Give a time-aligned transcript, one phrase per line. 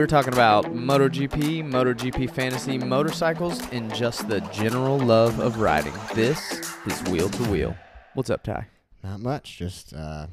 [0.00, 5.92] We're talking about MotoGP, MotoGP fantasy, motorcycles, and just the general love of riding.
[6.14, 7.76] This is Wheel to Wheel.
[8.14, 8.66] What's up, Ty?
[9.04, 10.28] Not much, just uh,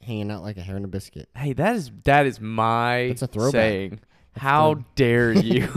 [0.00, 1.28] hanging out like a hair in a biscuit.
[1.36, 3.52] Hey, that is that is my That's a throwback.
[3.52, 4.00] saying.
[4.36, 5.68] How dare you?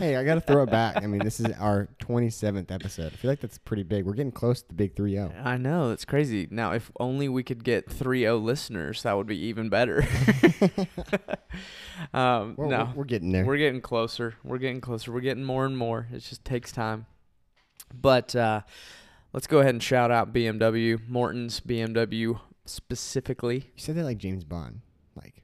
[0.00, 0.96] Hey, I got to throw it back.
[0.96, 3.12] I mean, this is our 27th episode.
[3.12, 4.06] I feel like that's pretty big.
[4.06, 4.96] We're getting close to the big oh.
[4.96, 5.34] 3 0.
[5.44, 6.48] I know, it's crazy.
[6.50, 10.02] Now, if only we could get 3-0 listeners, that would be even better.
[12.14, 13.44] um, We're, no, we're, we're getting there.
[13.44, 14.36] We're getting closer.
[14.42, 15.12] We're getting closer.
[15.12, 16.08] We're getting more and more.
[16.10, 17.04] It just takes time.
[17.92, 18.62] But uh,
[19.34, 23.56] let's go ahead and shout out BMW, Morton's BMW specifically.
[23.56, 24.80] you said that like James Bond.
[25.14, 25.42] Like,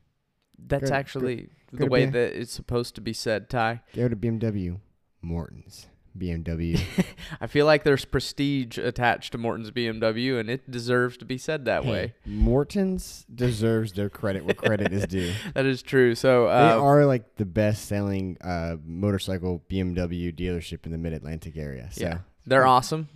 [0.58, 3.82] That's go- actually go the way B- that it's supposed to be said, Ty.
[3.94, 4.78] go to BMW,
[5.22, 5.86] Morton's.
[6.18, 6.80] BMW.
[7.42, 11.66] I feel like there's prestige attached to Morton's BMW, and it deserves to be said
[11.66, 12.14] that Hey, way.
[12.24, 15.32] Morton's deserves their credit where credit is due.
[15.54, 16.14] That is true.
[16.14, 21.12] So, they uh, are like the best selling uh, motorcycle BMW dealership in the mid
[21.12, 21.88] Atlantic area.
[21.92, 22.18] So, Yeah.
[22.46, 23.08] They're awesome.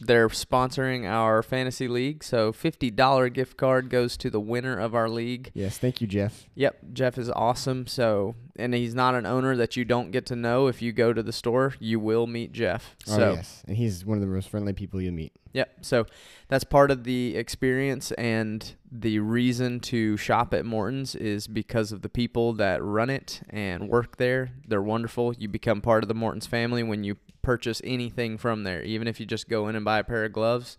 [0.00, 2.24] They're sponsoring our fantasy league.
[2.24, 5.50] So $50 gift card goes to the winner of our league.
[5.54, 6.48] yes, thank you, Jeff.
[6.54, 7.86] Yep, Jeff is awesome.
[7.86, 10.66] So, and he's not an owner that you don't get to know.
[10.68, 12.96] If you go to the store, you will meet Jeff.
[13.08, 13.62] Oh, So, yes.
[13.66, 15.32] And he's one of the most friendly people you'll meet.
[15.52, 15.76] yep.
[15.82, 16.06] So,
[16.48, 22.02] that's part of the experience and the reason to shop at Morton's is because of
[22.02, 24.50] the people that run it and work there.
[24.68, 25.34] They're wonderful.
[25.34, 28.82] You become part of the Morton's family when you purchase anything from there.
[28.82, 30.76] Even if you just go in and buy a pair of gloves,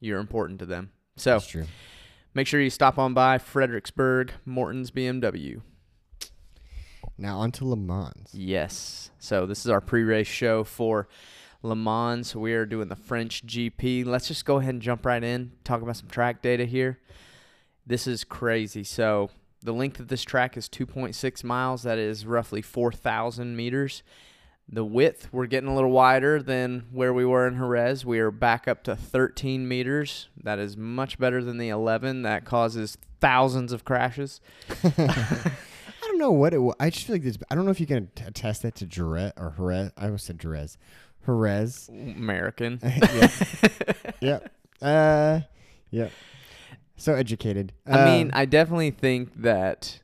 [0.00, 0.90] you're important to them.
[1.16, 1.66] So, That's true.
[2.34, 5.60] make sure you stop on by Fredericksburg Morton's BMW.
[7.18, 8.30] Now on to Le Mans.
[8.32, 9.10] Yes.
[9.18, 11.08] So this is our pre-race show for
[11.62, 12.36] Le Mans.
[12.36, 14.06] We are doing the French GP.
[14.06, 15.50] Let's just go ahead and jump right in.
[15.64, 17.00] Talk about some track data here.
[17.84, 18.84] This is crazy.
[18.84, 19.30] So
[19.62, 21.82] the length of this track is 2.6 miles.
[21.82, 24.04] That is roughly 4,000 meters.
[24.70, 28.04] The width, we're getting a little wider than where we were in Jerez.
[28.04, 30.28] We are back up to 13 meters.
[30.40, 34.40] That is much better than the 11 that causes thousands of crashes.
[36.18, 36.74] Don't know what it was.
[36.80, 37.38] I just feel like this.
[37.48, 39.92] I don't know if you can attest that to Jerez or Jerez.
[39.96, 40.76] I almost said Jerez.
[41.24, 41.88] Jerez.
[41.88, 42.80] American.
[42.82, 43.30] yeah.
[44.20, 44.52] yep.
[44.82, 45.40] Uh,
[45.92, 46.10] yep.
[46.96, 47.72] So educated.
[47.86, 50.00] I mean, Um, I definitely think that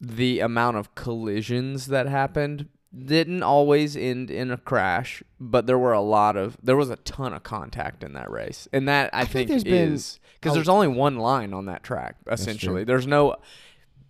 [0.00, 5.92] the amount of collisions that happened didn't always end in a crash, but there were
[5.92, 9.22] a lot of there was a ton of contact in that race, and that I,
[9.22, 12.84] I think think, is because there's only one line on that track essentially.
[12.84, 13.34] There's no.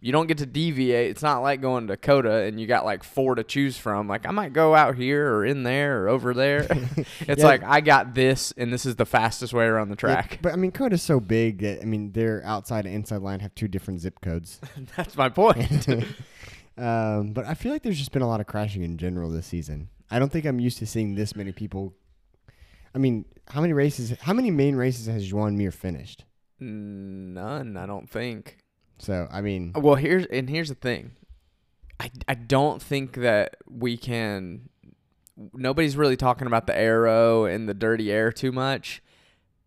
[0.00, 1.10] You don't get to deviate.
[1.10, 4.06] It's not like going to Dakota and you got like four to choose from.
[4.06, 6.66] Like I might go out here or in there or over there.
[7.20, 7.44] it's Yeah.
[7.46, 10.38] like I got this and this is the fastest way around the yeah, track.
[10.40, 13.54] but I mean, COTA's so big that I mean, their outside and inside line have
[13.56, 14.60] two different zip codes.
[14.96, 15.88] That's my point.
[16.76, 19.46] um, but I feel like there's just been a lot of crashing in general this
[19.46, 19.88] season.
[20.10, 21.92] I don't think I'm used to seeing this many people.
[22.94, 24.14] I mean, how many races?
[24.20, 26.24] How many main races has Joan Mir finished?
[26.60, 28.58] None, I don't think.
[28.98, 31.12] So I mean, Well, here's and here's the thing.
[32.00, 34.68] I I don't think that we can.
[35.54, 39.00] Nobody's really talking about the aero and the dirty air too much,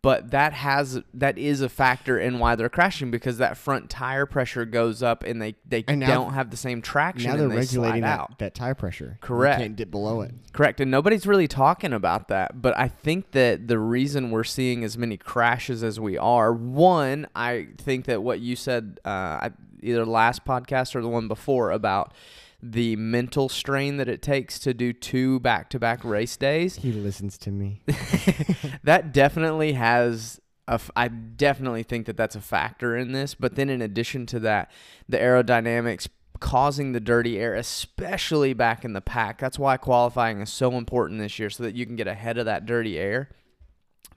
[0.04, 4.26] but that has that is a factor in why they're crashing because that front tire
[4.26, 7.48] pressure goes up and they they And now- don't have the same traction now they're
[7.48, 8.40] they regulating that, out.
[8.40, 9.18] that tire pressure.
[9.22, 9.60] You Correct.
[9.60, 10.32] can't dip below it.
[10.54, 10.80] Correct.
[10.82, 12.62] And nobody's really talking about that.
[12.62, 17.28] But I think that the reason we're seeing as many crashes as we are, one,
[17.36, 19.50] I think that what you said, uh,
[19.84, 22.14] either last podcast or the one before, about
[22.62, 26.92] the mental strain that it takes to do two back to back race days, He
[26.92, 27.82] listens to me.
[28.84, 30.40] that definitely has.
[30.68, 33.34] A f- I definitely think that that's a factor in this.
[33.34, 34.72] But then, in addition to that,
[35.10, 36.08] the aerodynamics
[36.40, 39.40] causing the dirty air, especially back in the pack.
[39.40, 42.46] That's why qualifying is so important this year, so that you can get ahead of
[42.46, 43.30] that dirty air.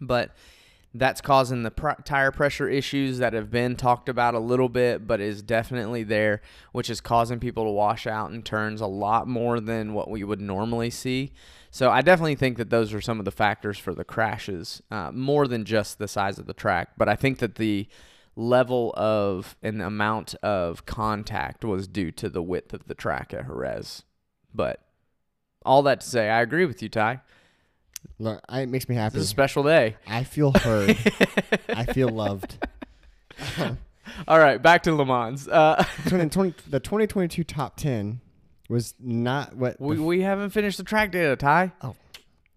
[0.01, 0.35] But
[0.95, 5.07] that's causing the pr- tire pressure issues that have been talked about a little bit,
[5.07, 9.27] but is definitely there, which is causing people to wash out in turns a lot
[9.27, 11.33] more than what we would normally see.
[11.73, 15.11] So I definitely think that those are some of the factors for the crashes, uh,
[15.11, 16.91] more than just the size of the track.
[16.97, 17.89] But I think that the
[18.37, 23.35] level of and the amount of contact was due to the width of the track
[23.35, 24.05] at Jerez.
[24.55, 24.81] But
[25.65, 27.21] all that to say, I agree with you, Ty.
[28.19, 29.19] Look, I, it makes me This happy.
[29.19, 29.97] is a special day.
[30.07, 30.97] I feel heard.
[31.69, 32.57] I feel loved.
[34.29, 35.49] All right, back to Le Mans.
[35.49, 38.21] Uh, 20, 20 the 2022 top 10
[38.69, 41.73] was not what we, we haven't finished the track data, Ty.
[41.83, 41.97] Oh.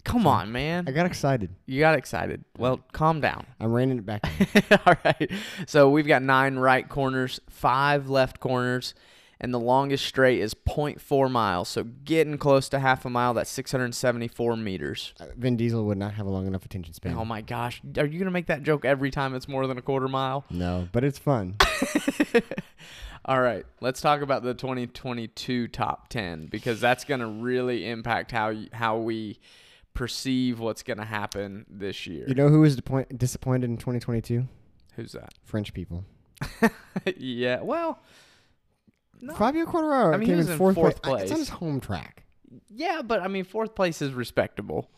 [0.04, 0.86] Come on, man.
[0.88, 1.50] I got excited.
[1.66, 2.46] You got excited.
[2.58, 3.46] Well, calm down.
[3.60, 4.24] I'm reining it back.
[4.86, 5.30] All right.
[5.66, 8.94] So we've got nine right corners, five left corners,
[9.40, 11.70] and the longest straight is 0.4 miles.
[11.70, 13.34] So getting close to half a mile.
[13.34, 15.14] That's 674 meters.
[15.20, 17.16] Uh, Vin Diesel would not have a long enough attention span.
[17.18, 19.82] Oh my gosh, are you gonna make that joke every time it's more than a
[19.82, 20.46] quarter mile?
[20.50, 21.56] No, but it's fun.
[23.26, 28.32] All right, let's talk about the 2022 top 10 because that's going to really impact
[28.32, 29.38] how how we
[29.94, 32.26] perceive what's going to happen this year.
[32.28, 34.48] you know who was disappointed in 2022?
[34.96, 35.34] Who's that?
[35.44, 36.06] French people.
[37.18, 38.00] yeah, well,
[39.22, 39.34] no.
[39.36, 41.24] Fabio Quartararo I mean, he came was in fourth, fourth place.
[41.24, 42.24] It's on his home track.
[42.70, 44.90] yeah, but I mean, fourth place is respectable.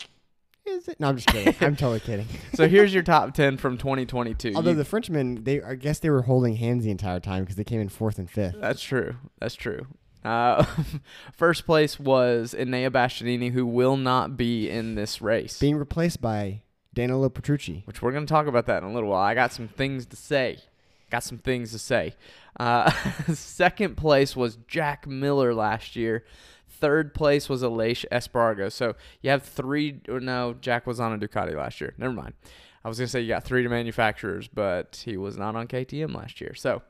[0.65, 0.99] Is it?
[0.99, 1.55] No, I'm just kidding.
[1.61, 2.27] I'm totally kidding.
[2.53, 4.53] So here's your top 10 from 2022.
[4.55, 7.55] Although You- the Frenchmen, they I guess they were holding hands the entire time because
[7.55, 8.55] they came in fourth and fifth.
[8.59, 9.15] That's true.
[9.39, 9.87] That's true.
[10.23, 10.65] Uh,
[11.33, 15.57] first place was Enea Bastianini, who will not be in this race.
[15.59, 16.61] Being replaced by
[16.93, 17.83] Danilo Petrucci.
[17.85, 19.21] which we're going to talk about that in a little while.
[19.23, 20.57] I got some things to say.
[21.09, 22.13] Got some things to say.
[22.59, 22.91] Uh,
[23.33, 26.25] second place was Jack Miller last year.
[26.67, 28.71] Third place was Aleix Espargaro.
[28.71, 30.01] So you have three.
[30.07, 31.93] Or no, Jack was on a Ducati last year.
[31.97, 32.33] Never mind.
[32.83, 36.15] I was going to say you got three manufacturers, but he was not on KTM
[36.15, 36.53] last year.
[36.53, 36.81] So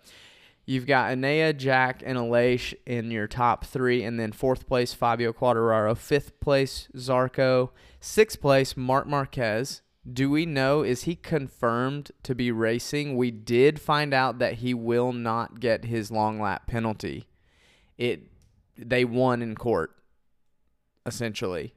[0.66, 4.04] you've got Enea, Jack, and Aleix in your top three.
[4.04, 5.98] And then fourth place, Fabio Quartararo.
[5.98, 7.71] Fifth place, Zarco.
[8.00, 9.81] Sixth place, Marc Marquez.
[10.12, 13.18] Do we know is he confirmed to be racing?
[13.18, 17.28] We did find out that he will not get his long lap penalty.
[17.98, 18.24] It
[18.78, 19.96] they won in court
[21.06, 21.74] essentially.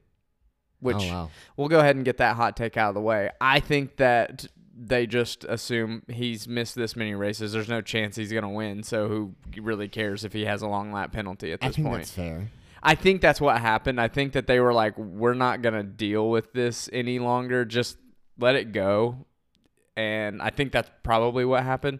[0.79, 1.29] Which oh wow.
[1.55, 3.29] we'll go ahead and get that hot take out of the way.
[3.39, 4.45] I think that
[4.75, 7.53] they just assume he's missed this many races.
[7.53, 10.67] There's no chance he's going to win, so who really cares if he has a
[10.67, 11.99] long lap penalty at this I think point?
[11.99, 12.51] that's fair.
[12.81, 14.01] I think that's what happened.
[14.01, 17.63] I think that they were like, we're not going to deal with this any longer.
[17.63, 17.97] Just
[18.37, 19.25] let it go.
[19.95, 21.99] And I think that's probably what happened.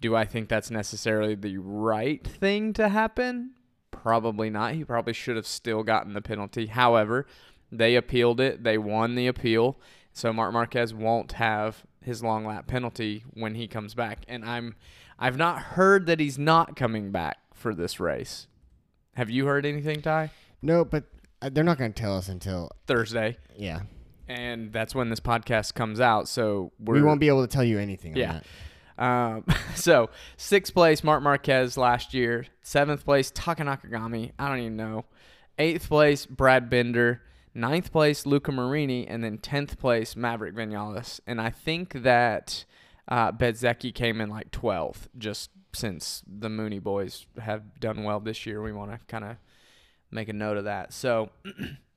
[0.00, 3.52] Do I think that's necessarily the right thing to happen?
[3.90, 4.74] Probably not.
[4.74, 6.66] He probably should have still gotten the penalty.
[6.66, 7.26] However,
[7.70, 8.64] they appealed it.
[8.64, 9.78] They won the appeal.
[10.12, 14.20] So Marc Marquez won't have his long lap penalty when he comes back.
[14.26, 14.74] And I'm
[15.18, 18.46] I've not heard that he's not coming back for this race.
[19.14, 20.30] Have you heard anything, Ty?
[20.62, 21.04] No, but
[21.42, 23.80] uh, they're not going to tell us until Thursday, yeah.
[24.30, 26.28] And that's when this podcast comes out.
[26.28, 28.16] So we're, we won't be able to tell you anything.
[28.16, 28.40] Yeah.
[28.98, 29.54] On that.
[29.56, 32.46] Um, so sixth place, Marc Marquez last year.
[32.62, 34.30] Seventh place, Taka Nakagami.
[34.38, 35.04] I don't even know.
[35.58, 37.22] Eighth place, Brad Binder.
[37.52, 41.18] Ninth place, Luca Marini, and then tenth place, Maverick Vinales.
[41.26, 42.64] And I think that
[43.08, 48.46] uh, Bezzecchi came in like twelfth, just since the Mooney boys have done well this
[48.46, 48.62] year.
[48.62, 49.36] We want to kind of
[50.12, 50.92] make a note of that.
[50.92, 51.30] So.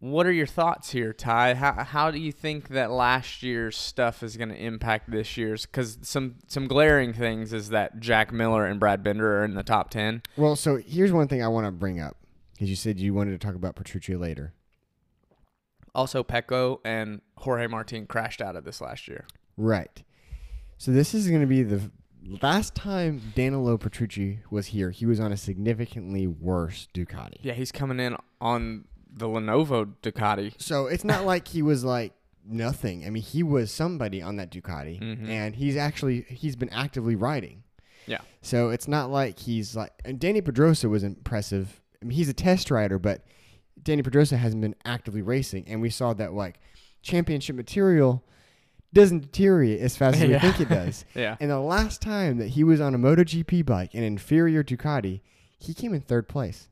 [0.00, 1.54] What are your thoughts here, Ty?
[1.54, 5.66] How how do you think that last year's stuff is going to impact this year's?
[5.66, 9.62] Because some some glaring things is that Jack Miller and Brad Binder are in the
[9.62, 10.22] top ten.
[10.38, 12.16] Well, so here's one thing I want to bring up
[12.54, 14.54] because you said you wanted to talk about Petrucci later.
[15.94, 19.26] Also, Pecco and Jorge Martin crashed out of this last year.
[19.58, 20.02] Right.
[20.78, 21.90] So this is going to be the
[22.40, 24.90] last time Danilo Petrucci was here.
[24.90, 27.36] He was on a significantly worse Ducati.
[27.42, 30.52] Yeah, he's coming in on the Lenovo Ducati.
[30.60, 32.12] So it's not like he was like
[32.46, 33.04] nothing.
[33.06, 35.28] I mean, he was somebody on that Ducati, Mhm.
[35.28, 37.62] and he's actually he's been actively riding.
[38.06, 38.18] Yeah.
[38.42, 41.80] So it's not like he's like and Dani Pedrosa was impressive.
[42.02, 43.24] I mean, he's a test rider, but
[43.82, 46.58] Dani Pedrosa hasn't been actively racing, and we saw that like
[47.02, 48.24] championship material
[48.92, 51.04] doesn't deteriorate as fast as we think it does.
[51.14, 51.36] Yeah.
[51.40, 55.20] And the last time that he was on a MotoGP bike, an inferior Ducati,
[55.58, 56.68] he came in third place.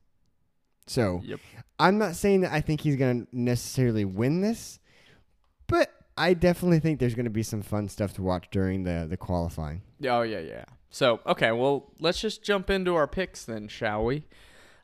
[0.88, 1.40] So Yep.
[1.78, 4.80] I'm not saying that I think he's going to necessarily win this,
[5.68, 9.06] but I definitely think there's going to be some fun stuff to watch during the
[9.08, 9.82] the qualifying.
[10.04, 10.64] Oh yeah, yeah.
[10.90, 14.24] So okay, well let's just jump into our picks then, shall we?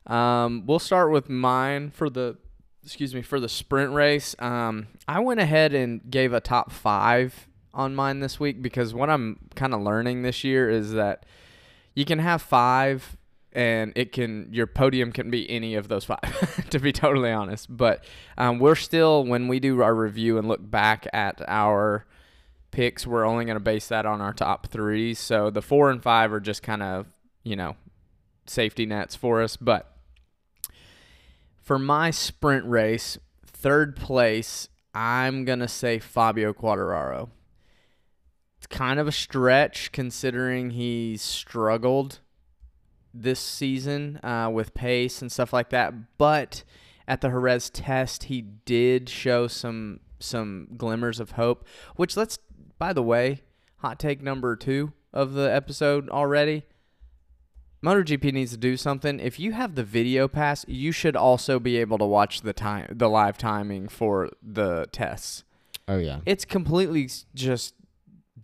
[0.07, 2.37] Um, we'll start with mine for the
[2.83, 4.35] excuse me for the sprint race.
[4.39, 9.09] Um, I went ahead and gave a top five on mine this week because what
[9.09, 11.25] I'm kind of learning this year is that
[11.95, 13.17] you can have five
[13.55, 17.75] and it can your podium can be any of those five to be totally honest.
[17.75, 18.03] But
[18.37, 22.05] um, we're still when we do our review and look back at our
[22.71, 25.13] picks we're only going to base that on our top three.
[25.13, 27.07] So the four and five are just kind of
[27.43, 27.75] you know
[28.45, 29.55] safety nets for us.
[29.55, 29.95] But
[31.65, 37.29] for my sprint race third place i'm going to say fabio quartararo
[38.57, 42.19] it's kind of a stretch considering he's struggled
[43.15, 46.17] this season uh, with pace and stuff like that.
[46.17, 46.63] But
[47.07, 51.65] at the Jerez test, he did show some some glimmers of hope.
[51.95, 52.39] Which let's,
[52.77, 53.41] by the way,
[53.77, 56.63] hot take number two of the episode already.
[57.83, 59.19] MotoGP needs to do something.
[59.19, 62.87] If you have the video pass, you should also be able to watch the time,
[62.91, 65.43] the live timing for the tests.
[65.87, 66.21] Oh yeah.
[66.25, 67.75] It's completely just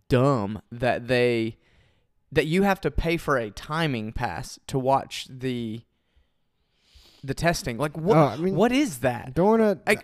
[0.10, 1.58] dumb that they
[2.32, 5.82] that you have to pay for a timing pass to watch the
[7.24, 7.78] the testing.
[7.78, 8.18] Like what?
[8.18, 9.34] Oh, I mean- what is that?
[9.34, 9.80] Don't wanna.
[9.86, 9.98] I,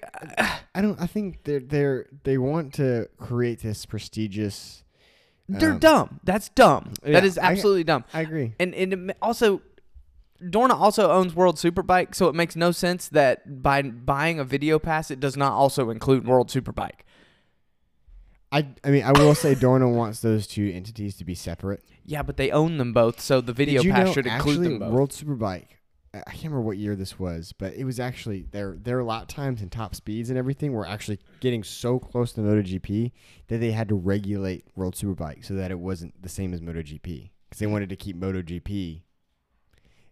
[0.76, 1.00] I don't.
[1.02, 4.84] I think they're they're they want to create this prestigious.
[5.50, 6.20] they're um, dumb.
[6.24, 6.94] That's dumb.
[7.06, 8.04] yeah, that is I- absolutely dumb.
[8.14, 8.54] I agree.
[8.60, 9.62] And and also,
[10.42, 14.78] Dorna also owns World Superbike, so it makes no sense that by buying a video
[14.78, 17.02] pass, it does not also include World Superbike.
[18.52, 21.84] I I mean I will say Dorna wants those two entities to be separate.
[22.06, 24.56] Yeah, but they own them both, so the video Did you pass know, should include
[24.58, 24.92] actually, them both.
[24.92, 25.66] World Superbike.
[26.14, 29.28] I I can't remember what year this was, but it was actually their their lap
[29.28, 33.12] times and top speeds and everything were actually getting so close to MotoGP
[33.50, 37.30] that they had to regulate World Superbike so that it wasn't the same as MotoGP
[37.50, 39.02] because they wanted to keep MotoGP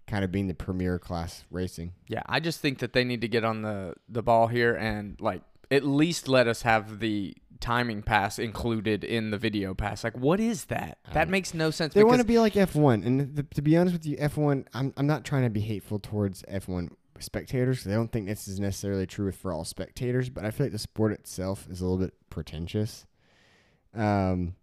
[0.07, 1.93] kind of being the premier class racing.
[2.07, 5.19] Yeah, I just think that they need to get on the the ball here and
[5.21, 7.35] like at least let us have the
[7.65, 10.03] timing pass included in the video pass.
[10.03, 10.99] Like, what is that?
[11.13, 11.93] That makes no sense.
[11.93, 14.67] They want to be like F1, and th- to be honest with you, F1.
[14.73, 17.83] I'm I'm not trying to be hateful towards F1 spectators.
[17.83, 20.73] 'cause I don't think this is necessarily true for all spectators, but I feel like
[20.73, 23.05] the sport itself is a little bit pretentious.
[23.93, 24.55] Um,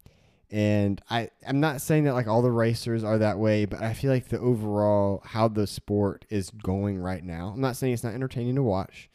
[0.50, 3.94] and I I'm not saying that like all the racers are that way, but I
[3.94, 7.48] feel like the overall how the sport is going right now.
[7.54, 9.08] I'm not saying it's not entertaining to watch,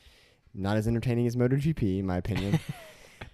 [0.54, 2.60] not as entertaining as MotoGP in my opinion.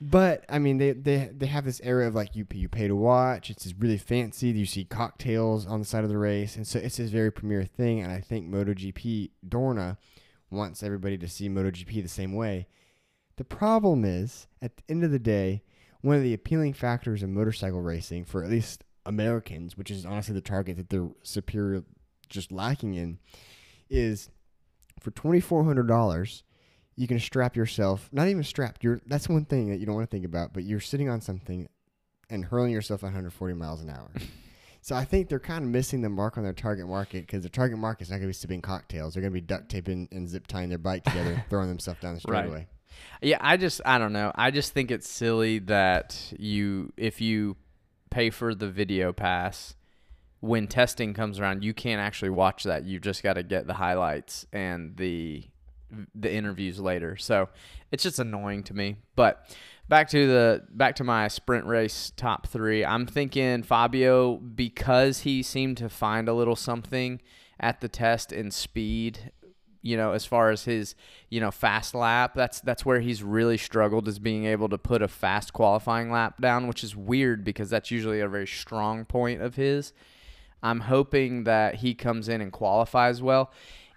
[0.06, 2.96] But I mean, they, they they have this area of like you you pay to
[2.96, 3.50] watch.
[3.50, 4.50] It's really fancy.
[4.50, 7.64] You see cocktails on the side of the race, and so it's this very premier
[7.64, 8.02] thing.
[8.02, 9.96] And I think MotoGP Dorna
[10.50, 12.68] wants everybody to see MotoGP the same way.
[13.38, 15.64] The problem is, at the end of the day,
[16.02, 20.34] one of the appealing factors of motorcycle racing for at least Americans, which is honestly
[20.34, 21.86] the target that they're superior,
[22.28, 23.20] just lacking in,
[23.90, 24.30] is
[25.00, 26.44] for twenty four hundred dollars
[26.96, 30.10] you can strap yourself not even strapped you're that's one thing that you don't want
[30.10, 31.68] to think about but you're sitting on something
[32.30, 34.12] and hurling yourself at 140 miles an hour
[34.82, 37.50] so i think they're kind of missing the mark on their target market because their
[37.50, 40.08] target market is not going to be sipping cocktails they're going to be duct taping
[40.12, 42.46] and zip tying their bike together throwing themselves down the Right.
[42.46, 42.68] straightaway
[43.22, 44.32] Yeah, I just I don't know.
[44.36, 47.58] I just think it's silly that you if you
[48.12, 49.76] pay for the video pass
[50.42, 52.84] when testing comes around, you can't actually watch that.
[52.84, 55.44] You just got to get the highlights and the
[56.16, 57.18] the interviews later.
[57.18, 57.50] So,
[57.92, 58.98] it's just annoying to me.
[59.16, 59.46] But
[59.88, 62.84] back to the back to my sprint race top 3.
[62.84, 67.22] I'm thinking Fabio because he seemed to find a little something
[67.60, 69.32] at the test in speed
[69.84, 70.96] you know, as far as his,
[71.30, 75.02] you know, fast lap, that's that's where he's really struggled is being able to put
[75.02, 79.42] a fast qualifying lap down, which is weird because that's usually a very strong point
[79.42, 79.92] of his.
[80.64, 83.52] I'm hoping that he comes in and qualifies well.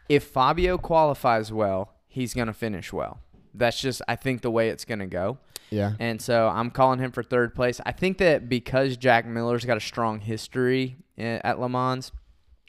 [0.09, 3.21] If Fabio qualifies well, he's going to finish well.
[3.55, 5.39] That's just I think the way it's going to go.
[5.71, 7.81] yeah And so I'm calling him for third place.
[7.87, 12.13] I think that because Jack Miller's got a strong history eh, at Le Mans,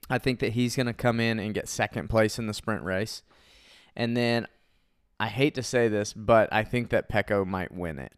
[0.10, 2.84] I think that he's going to come in and get second place in the sprint
[2.84, 3.24] race.
[3.96, 4.48] And then
[5.20, 8.14] I hate to say this, but I think that Pecco might win it.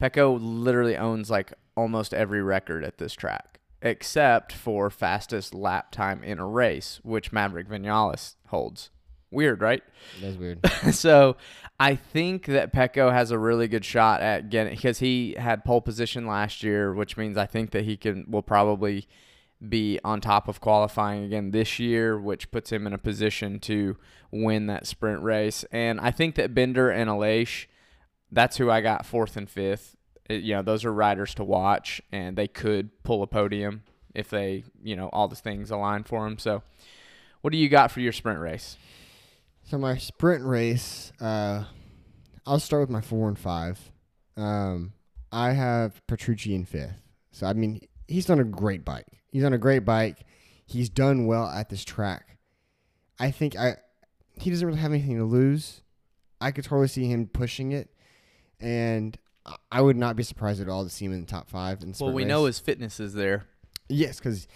[0.00, 6.22] Pecco literally owns like almost every record at this track, except for fastest lap time
[6.22, 8.90] in a race, which Maverick Vinales holds.
[9.30, 9.82] Weird, right?
[10.22, 11.36] that's weird so
[11.78, 15.82] I think that Pecco has a really good shot at getting because he had pole
[15.82, 19.06] position last year, which means I think that he can will probably
[19.66, 23.96] be on top of qualifying again this year, which puts him in a position to
[24.30, 25.64] win that sprint race.
[25.70, 27.66] And I think that Binder and Aleix,
[28.30, 29.96] that's who I got fourth and fifth.
[30.28, 33.82] It- you know, those are riders to watch, and they could pull a podium
[34.14, 36.38] if they, you know, all the things align for them.
[36.38, 36.62] So,
[37.40, 38.76] what do you got for your sprint race?
[39.64, 41.64] So my sprint race, uh,
[42.46, 43.92] I'll start with my four and five.
[44.36, 44.92] Um,
[45.30, 47.02] I have Petrucci in fifth.
[47.32, 49.06] So I mean, he's on a great bike.
[49.30, 50.24] He's on a great bike.
[50.64, 52.38] He's done well at this track.
[53.18, 53.76] I think I
[54.40, 55.82] he doesn't really have anything to lose.
[56.40, 57.90] I could totally see him pushing it,
[58.60, 59.18] and
[59.72, 61.82] I- would not be surprised at all to see him in the top five.
[61.82, 62.28] In Well, we race.
[62.28, 63.46] know his fitness is there.
[63.88, 64.46] Yes, because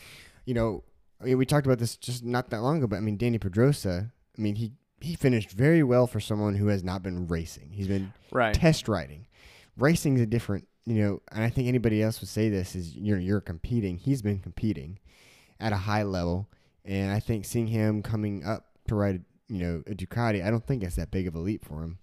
[0.45, 0.85] you know,
[1.21, 2.87] I mean, we talked about this just not that long ago.
[2.87, 4.13] But I mean, Dani Pedrosa.
[4.39, 7.71] I mean, he he finished very well for someone who has not been racing.
[7.73, 8.55] He's been Right.
[8.55, 9.27] test riding.
[9.77, 12.95] Racing is a different, you know, and I think anybody else would say this is
[12.97, 13.97] you're you're competing.
[13.99, 14.99] He's been competing
[15.59, 16.49] at a high level,
[16.85, 20.67] and I think seeing him coming up to ride, you know, a Ducati, I don't
[20.67, 21.99] think it's that big of a leap for him.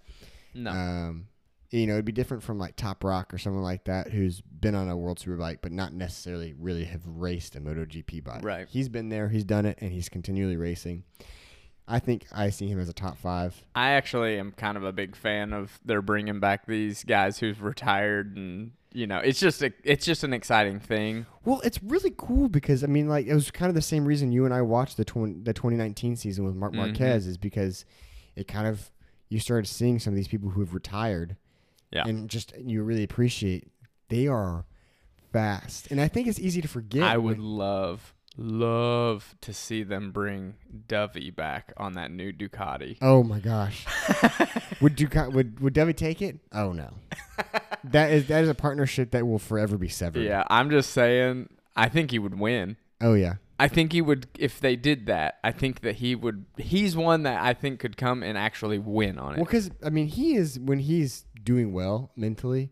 [0.53, 0.71] No.
[0.71, 1.27] Um,
[1.71, 4.89] You know, it'd be different from like Toprak or someone like that who's been on
[4.89, 8.43] a World Superbike but not necessarily really have raced a MotoGP bike.
[8.43, 8.67] Right.
[8.69, 11.03] He's been there, he's done it, and he's continually racing.
[11.87, 13.63] I think I see him as a top five.
[13.75, 17.61] I actually am kind of a big fan of they're bringing back these guys who've
[17.63, 21.25] retired, and you know, it's just a, it's just an exciting thing.
[21.45, 24.31] Well, it's really cool because I mean, like it was kind of the same reason
[24.31, 26.77] you and I watched the tw- the 2019 season with Marc Mhm.
[26.77, 27.85] Marquez is because
[28.35, 28.91] it kind of
[29.29, 31.37] you started seeing some of these people who have retired,
[31.91, 32.03] Yeah.
[32.07, 33.67] and just you really appreciate
[34.09, 34.65] they are
[35.31, 37.03] fast, and I think it's easy to forget.
[37.03, 40.55] I would love, love to see them bring
[40.87, 42.97] Dovi back on that new Ducati.
[43.01, 43.85] Oh my gosh,
[44.81, 46.39] would Ducati would would Dovi take it?
[46.51, 46.93] Oh no,
[47.83, 50.23] that is that is a partnership that will forever be severed.
[50.23, 51.49] yeah, I'm just saying.
[51.75, 52.77] I think he would win.
[53.01, 53.35] Oh yeah.
[53.61, 55.37] I think he would if they did that.
[55.43, 56.45] I think that he would.
[56.57, 59.35] He's one that I think could come and actually win on it.
[59.35, 62.71] Well, because I mean, he is when he's doing well mentally.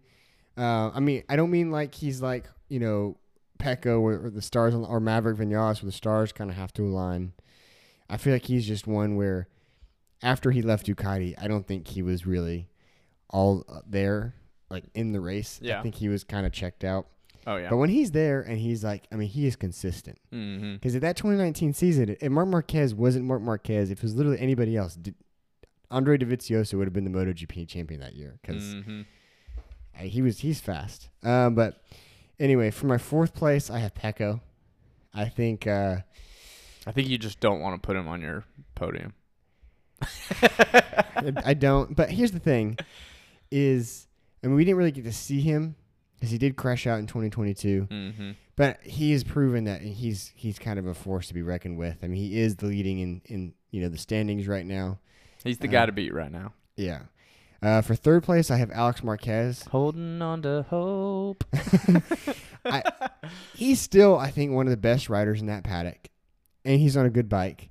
[0.57, 3.17] Uh, I mean, I don't mean like he's like you know
[3.59, 6.73] Pecco or, or the stars on, or Maverick Vinales, where the stars kind of have
[6.73, 7.33] to align.
[8.09, 9.47] I feel like he's just one where
[10.21, 12.69] after he left Ducati, I don't think he was really
[13.29, 14.33] all uh, there,
[14.69, 15.59] like in the race.
[15.61, 15.79] Yeah.
[15.79, 17.07] I think he was kind of checked out.
[17.45, 17.69] oh yeah.
[17.69, 20.17] But when he's there and he's like, I mean, he is consistent.
[20.33, 20.75] mm-hmm.
[20.75, 24.39] Because at that 2019 season, if Marc Marquez wasn't Marc Marquez, if it was literally
[24.39, 25.15] anybody else, did,
[25.89, 29.01] Andre Dovizioso would have been the MotoGP champion that year because Mm-hmm.
[30.05, 31.09] he was he's fast.
[31.23, 31.83] Um, but
[32.39, 34.41] anyway, for my fourth place, I have Pecco.
[35.13, 35.97] I think uh,
[36.85, 38.43] I think you just don't want to put him on your
[38.75, 39.13] podium.
[40.41, 41.95] I, I don't.
[41.95, 42.77] But here's the thing:
[43.51, 44.07] is
[44.43, 45.75] I mean, we didn't really get to see him
[46.15, 47.87] because he did crash out in 2022.
[47.89, 48.31] Mm-hmm.
[48.55, 51.97] But he has proven that he's he's kind of a force to be reckoned with.
[52.03, 54.99] I mean, he is the leading in in you know the standings right now.
[55.43, 56.53] He's the Uh, guy to beat right now.
[56.75, 57.01] Yeah.
[57.61, 59.63] Uh, for third place, I have Alex Marquez.
[59.71, 61.43] Holding on to hope.
[62.65, 62.83] I,
[63.55, 66.09] he's still, I think, one of the best riders in that paddock,
[66.65, 67.69] and he's on a good bike.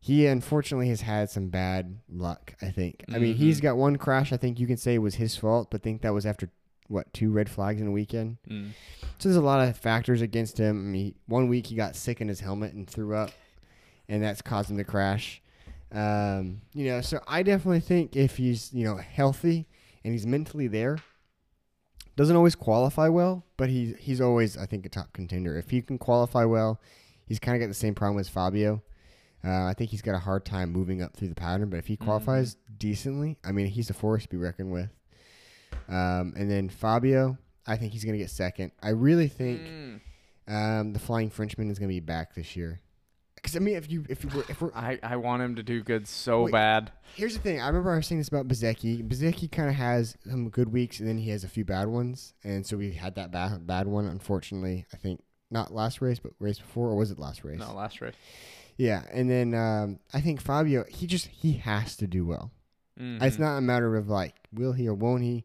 [0.00, 2.54] He unfortunately has had some bad luck.
[2.62, 3.04] I think.
[3.12, 3.62] I mean, he's Mhm.
[3.62, 4.32] got one crash.
[4.32, 6.48] I think you can say was his fault, but I think that was after
[6.88, 8.36] what two red flags in a weekend.
[8.48, 8.70] Mm.
[9.18, 10.78] So there's a lot of factors against him.
[10.78, 13.32] I mean, one week he got sick in his helmet and threw up,
[14.08, 15.42] and that's caused him to crash.
[15.92, 19.66] Um, you know, so I definitely think if he's you know healthy
[20.04, 20.98] and he's mentally there,
[22.16, 25.56] doesn't always qualify well, but he's he's always I think a top contender.
[25.56, 26.80] If he can qualify well,
[27.26, 28.82] he's kind of got the same problem as Fabio.
[29.44, 31.86] Uh, I think he's got a hard time moving up through the pattern, but if
[31.86, 34.90] he qualifies decently, I mean, he's a force to be reckoned with.
[35.88, 38.72] Um, and then Fabio, I think he's going to get second.
[38.82, 40.00] I really think Mm.
[40.48, 42.80] um, the Flying Frenchman is going to be back this year.
[43.46, 45.62] Because I mean, if you if you were, if we're I, I want him to
[45.62, 46.52] do good so Wait.
[46.52, 46.90] bad.
[47.14, 49.06] here's the thing, I remember I was saying this about Bezzecchi.
[49.06, 52.34] Bezzecchi kind of has some good weeks, and then he has a few bad ones,
[52.42, 54.06] and so we had that bad bad one.
[54.06, 57.60] Unfortunately, I think not last race, but race before, or was it last race?
[57.60, 58.16] No, last race.
[58.78, 62.50] Yeah, and then um, I think Fabio, he just he has to do well.
[63.00, 63.22] Mhm.
[63.22, 65.44] It's not a matter of like will he or won't he.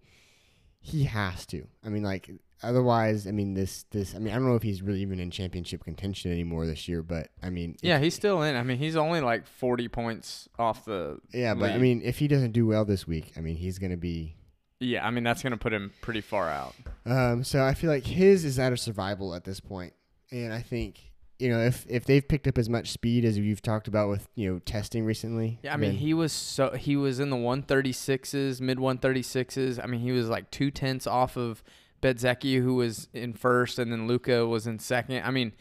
[0.79, 1.67] He has to.
[1.85, 2.31] I mean, like
[2.63, 4.15] otherwise, I mean this this.
[4.15, 7.01] I mean, I don't know if he's really even in championship contention anymore this year,
[7.03, 8.55] but I mean, if- Yeah, he's still in.
[8.55, 11.19] I mean, he's only like 40 points off the.
[11.33, 13.97] yeah, but I mean, if he doesn't do well this week, I mean, he's gonna
[13.97, 14.35] be.
[14.79, 16.73] Yeah, I mean that's gonna put him pretty far out.
[17.05, 19.93] Um, so I feel like his is out of survival at this point,
[20.31, 23.61] and I think you know if if they've picked up as much speed as you've
[23.61, 25.59] talked about with you know testing recently.
[25.61, 29.79] Yeah, I mean he was so he was in the 136s, mid 136s.
[29.83, 31.63] I mean he was like two tenths off of
[32.01, 35.23] Bezzecchi, who was in first, and then Luca was in second.
[35.23, 35.53] I mean,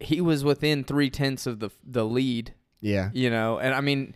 [0.00, 2.54] he was within three tenths of the the lead.
[2.80, 4.14] yeah, You know, and I mean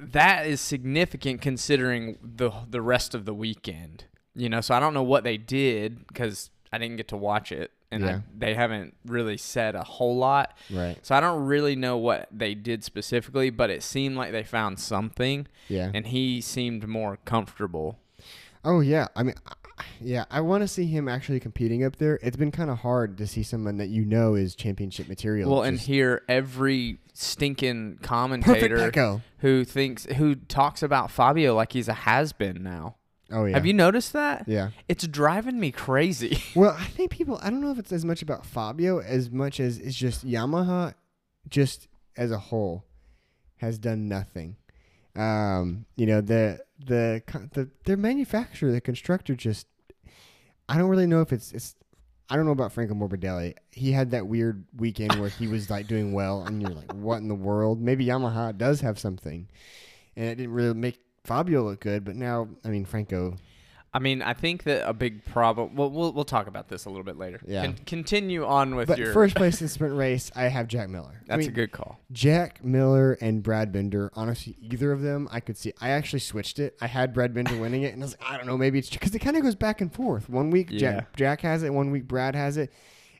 [0.00, 4.04] that is significant considering the the rest of the weekend.
[4.34, 7.50] You know, so I don't know what they did because I didn't get to watch
[7.50, 10.56] it, and I, they haven't really said a whole lot.
[10.70, 14.44] right, So I don't really know what they did specifically, but it seemed like they
[14.44, 15.90] found something, yeah.
[15.92, 17.98] and he seemed more comfortable.
[18.64, 19.54] Oh yeah, I mean, I-
[20.00, 22.18] yeah, I want to see him actually competing up there.
[22.22, 25.50] It's been kind of hard to see someone that you know is championship material.
[25.50, 28.90] Well, and hear every stinking commentator
[29.38, 32.96] who thinks who talks about Fabio like he's a has been now.
[33.30, 34.44] Oh yeah, Have you noticed that?
[34.46, 34.70] Yeah.
[34.88, 36.42] It's driving me crazy.
[36.54, 37.38] Well, I think people.
[37.42, 40.94] I don't know if it's as much about Fabio as much as it's just Yamaha,
[41.48, 42.84] just as a whole,
[43.56, 44.56] has done nothing.
[45.18, 49.66] Um, you know the the the their manufacturer, the constructor, just.
[50.70, 51.74] I don't really know if it's it's.
[52.30, 53.54] I don't know about Franco Morbidelli.
[53.72, 57.16] He had that weird weekend where he was like doing well, and you're like, what
[57.16, 57.80] in the world?
[57.80, 59.48] Maybe Yamaha does have something,
[60.14, 62.04] and it didn't really make Fabio look good.
[62.04, 63.36] But now, I mean, Franco.
[63.94, 65.74] I mean, I think that a big problem.
[65.74, 67.40] Well, we'll we'll talk about this a little bit later.
[67.46, 67.64] Yeah.
[67.64, 69.12] Con- continue on with But your.
[69.14, 71.22] first place in sprint race, I have Jack Miller.
[71.24, 71.98] I that's mean, a good call.
[72.12, 74.10] Jack Miller and Brad Binder.
[74.14, 75.72] Honestly, either of them, I could see.
[75.80, 76.76] I actually switched it.
[76.82, 78.90] I had Brad Binder winning it, and I was like, I don't know, maybe it's
[78.90, 80.28] because it kind of goes back and forth.
[80.28, 80.78] One week Yeah.
[80.78, 82.70] Jack, Jack has it, one week Brad has it,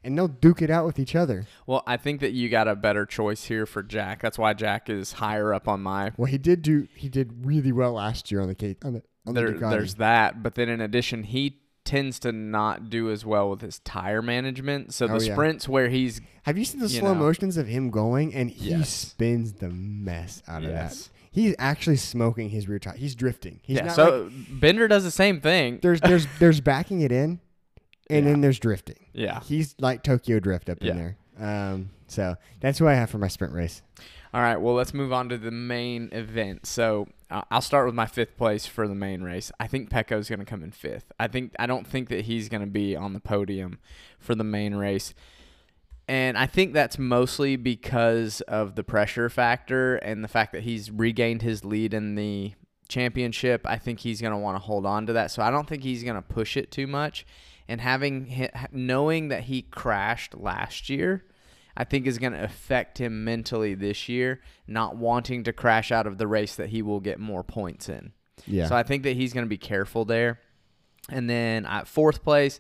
[0.05, 1.47] and they'll duke it out with each other.
[1.67, 4.21] Well, I think that you got a better choice here for Jack.
[4.21, 6.13] That's why Jack is higher up on my.
[6.19, 6.89] Well, he did do.
[6.95, 9.03] He did really well last year on the K on the
[9.35, 13.63] There, there's that, but then in addition, he tends to not do as well with
[13.63, 14.93] his tire management.
[14.93, 15.33] So the Oh, yeah.
[15.33, 17.21] sprints where he's Have you seen the you slow know.
[17.21, 18.89] motions of him going, and he Yes.
[18.91, 21.05] spins the mess out of Yes.
[21.05, 21.11] that.
[21.31, 22.95] He's actually smoking his rear tire.
[22.97, 23.61] He's drifting.
[23.63, 23.85] He's yeah.
[23.87, 25.79] not So like, Binder does the same thing.
[25.83, 27.41] there's there's there's backing it in,
[28.11, 28.33] and Yeah.
[28.33, 29.07] then there's drifting.
[29.15, 29.41] Yeah.
[29.41, 31.17] He's like Tokyo Drift up in there.
[31.41, 33.83] Um, so that's who I have for my sprint race.
[34.35, 36.67] All right, well, let's move on to the main event.
[36.67, 39.53] So I'll start with my fifth place for the main race.
[39.61, 41.13] I think Pecco's going to come in fifth.
[41.21, 43.79] I think I don't think that he's going to be on the podium
[44.19, 45.15] for the main race,
[46.09, 50.91] and I think that's mostly because of the pressure factor and the fact that he's
[50.91, 52.55] regained his lead in the
[52.89, 53.67] championship.
[53.67, 55.31] I think he's going to want to hold on to that.
[55.31, 57.27] So I don't think he's going to push it too much.
[57.69, 61.25] And having knowing that he crashed last year.
[61.81, 66.07] I think is going to affect him mentally this year, not wanting to crash out
[66.09, 68.13] of the race that he will get more points in.
[68.47, 68.67] Yeah.
[68.67, 70.41] So I think that he's going to be careful there.
[71.09, 72.59] And then at fourth place,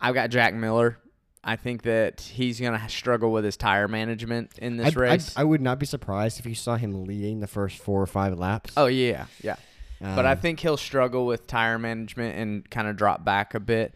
[0.00, 0.98] I've got Jack Miller.
[1.44, 5.00] I think that he's going to struggle with his tire management in this I'd- I'd-
[5.12, 5.34] race.
[5.36, 8.38] I would not be surprised if you saw him leading the first four or five
[8.38, 8.72] laps.
[8.78, 9.56] oh yeah, yeah.
[10.00, 13.60] but I Um, think he'll struggle with tire management and kind of drop back a
[13.60, 13.94] bit.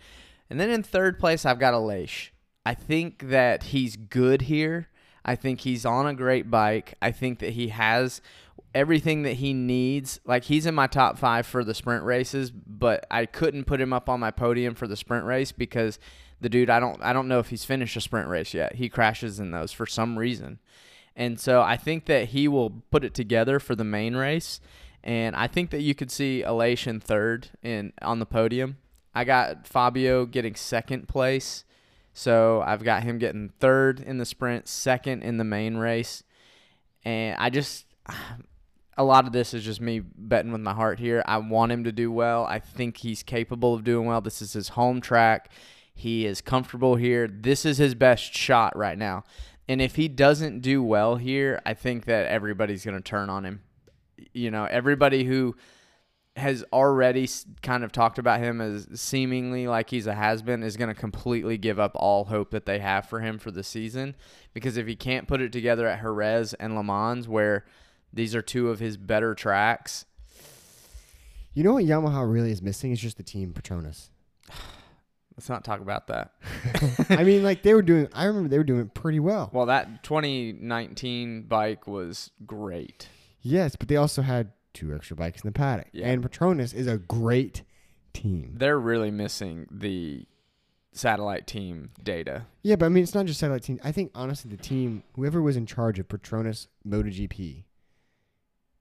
[0.50, 2.28] And then in third place, I've got Aleix.
[2.68, 4.88] I think that he's good here.
[5.24, 6.96] I think he's on a great bike.
[7.00, 8.20] I think that he has
[8.74, 10.20] everything that he needs.
[10.26, 13.94] Like he's in my top five for the sprint races, but I couldn't put him
[13.94, 15.98] up on my podium for the sprint race because
[16.42, 18.74] the dude I don't I don't know if he's finished a sprint race yet.
[18.74, 20.59] He crashes in those for some reason.
[21.16, 24.61] And so I think that he will put it together for the main race.
[25.02, 28.76] And I think that you could see Elation third in on the podium.
[29.14, 31.64] I got Fabio getting second place.
[32.18, 36.24] So I've got him getting third in the sprint, second in the main race.
[37.04, 37.87] And I just
[38.96, 41.22] a lot of this is just me betting with my heart here.
[41.26, 42.44] I want him to do well.
[42.44, 44.20] I think he's capable of doing well.
[44.20, 45.52] This is his home track.
[45.94, 47.28] He is comfortable here.
[47.28, 49.22] This is his best shot right now.
[49.68, 53.44] And if he doesn't do well here, I think that everybody's going to turn on
[53.44, 53.62] him.
[54.33, 55.54] You know, everybody who
[56.38, 57.29] has already
[57.62, 60.98] kind of talked about him as seemingly like he's a has been is going to
[60.98, 64.14] completely give up all hope that they have for him for the season
[64.55, 67.64] because if he can't put it together at Jerez and Le Mans where
[68.12, 70.05] these are two of his better tracks
[71.55, 74.09] you know what Yamaha really is missing is just the team Petronas.
[75.37, 76.33] let's not talk about that
[77.11, 78.09] I mean, like they were doing.
[78.12, 79.51] I remember they were doing pretty well.
[79.53, 83.09] well that 2019 bike was great
[83.40, 85.88] Yes, but they also had two extra bikes in the paddock.
[85.93, 86.09] Yeah.
[86.09, 87.62] And Petronas is a great
[88.12, 88.55] team.
[88.57, 90.27] they're really missing the
[90.93, 93.79] satellite team data Yeah, but I mean, it's not just satellite team.
[93.85, 97.64] I think honestly, the team, whoever was in charge of Petronas MotoGP,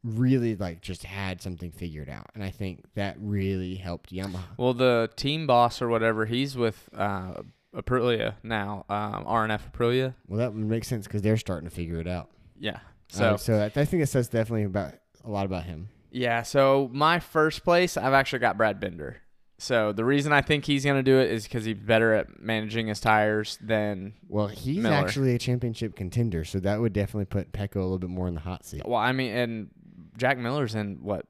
[0.03, 4.43] really like just had something figured out, and I think that really helped Yamaha.
[4.57, 7.41] Well, the team boss or whatever, he's with uh,
[7.75, 10.15] Aprilia now, um, RNF Aprilia.
[10.27, 12.29] Well, that would make sense because they're starting to figure it out.
[12.59, 12.79] Yeah.
[13.09, 14.95] So, So so I, I think it says definitely about
[15.27, 15.89] a lot about him.
[16.11, 16.41] yeah.
[16.43, 19.17] So my first place, I've actually got Brad Binder.
[19.59, 22.87] So the reason I think he's gonna do it is because he's better at managing
[22.87, 24.13] his tires than.
[24.27, 24.95] Well, he's Miller.
[24.95, 28.35] actually a championship contender, so that would definitely put Pecco a little bit more in
[28.35, 28.83] the hot seat.
[28.85, 29.69] Well, I mean, and
[30.15, 31.25] Jack Miller's in what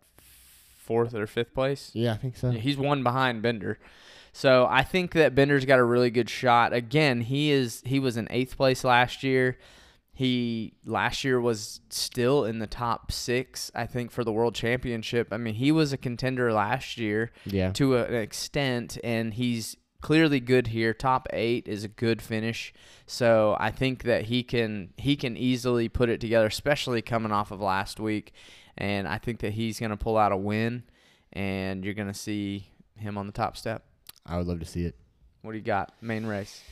[0.78, 1.92] fourth or fifth place.
[1.94, 2.52] Yeah, I think so.
[2.52, 3.80] He's one behind Binder.
[4.34, 6.74] So I think that Binder's got a really good shot.
[6.74, 9.58] Again, he is he was in eighth place last year.
[10.18, 15.28] He last year was still in the top six, I think, for the world championship.
[15.32, 17.72] I mean, he was a contender last year Yeah.
[17.74, 20.92] to a- an extent, and he's clearly good here.
[20.96, 22.74] Top eight is a good finish,
[23.06, 27.52] so I think that he can he can easily put it together, especially coming off
[27.52, 28.34] of last week.
[28.76, 30.82] And I think that he's going to pull out a win,
[31.32, 33.86] and you're going to see him on the top step.
[34.26, 34.96] I would love to see it.
[35.44, 35.94] What do you got?
[36.02, 36.64] Main race.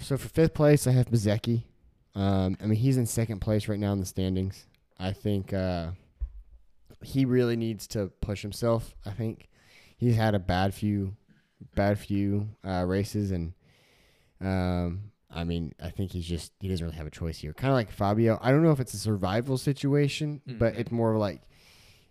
[0.00, 1.64] So for fifth place, I have Bezzecchi.
[2.14, 4.66] Um, I mean, he's in second place right now in the standings.
[4.98, 5.92] I think uh,
[7.02, 8.94] he really needs to push himself.
[9.06, 9.48] I think
[9.96, 11.16] he's had a bad few,
[11.74, 13.54] bad few uh, races, and
[14.40, 17.52] um, I mean, I think he's just he doesn't really have a choice here.
[17.54, 18.38] Kind of like Fabio.
[18.42, 20.78] I don't know if it's a survival situation, but Mhm.
[20.78, 21.40] it's more like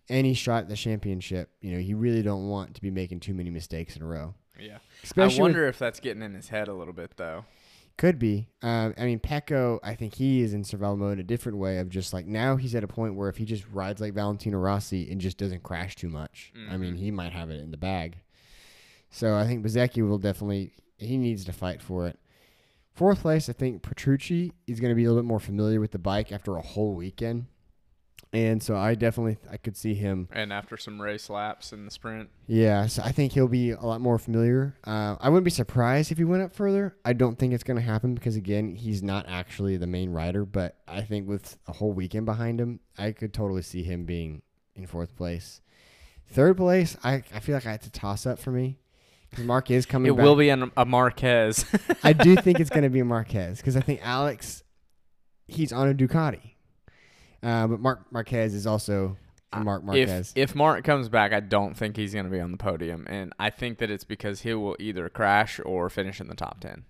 [0.10, 3.34] any shot at the championship, you know, he really don't want to be making too
[3.34, 4.34] many mistakes in a row.
[4.60, 4.80] Yeah.
[5.04, 7.46] Especially I with- wonder if that's getting in his head a little bit though.
[8.02, 8.48] Could be.
[8.64, 11.78] Um, I mean, Pecco, I think he is in survival mode in a different way
[11.78, 14.58] of just like now he's at a point where if he just rides like Valentino
[14.58, 16.98] Rossi and just doesn't crash too much, I mean, Mhm.
[16.98, 18.18] he might have it in the bag.
[19.12, 22.18] So I think Bezzecchi will definitely, he needs to fight for it.
[22.92, 25.92] Fourth place, I think Petrucci is going to be a little bit more familiar with
[25.92, 27.46] the bike after a whole weekend.
[28.34, 31.92] And so I definitely, I could see him And after some race laps in the
[31.92, 32.30] sprint.
[32.48, 34.78] yeah, so I think he'll be a lot more familiar.
[34.86, 36.96] Uh, I wouldn't be surprised if he went up further.
[37.04, 40.46] I don't think it's going to happen because again, he's not actually the main rider.
[40.46, 44.44] But I think with a whole weekend behind him, I could totally see him being
[44.76, 45.60] in fourth place.
[46.30, 48.78] Third place, I, I feel like I had to toss up for me
[49.30, 50.10] because Marc is coming.
[50.10, 50.24] It back.
[50.24, 51.66] will be an, a Marquez.
[52.02, 54.64] I do think it's going to be Marquez because I think Alex,
[55.50, 56.54] he's on a Ducati,
[57.44, 59.18] uh, but Marc Marquez is also
[59.56, 60.34] Marc Marquez.
[60.36, 63.06] If if Marc comes back, I don't think he's going to be on the podium,
[63.10, 66.60] and I think that it's because he will either crash or finish in the top
[66.62, 66.84] ten.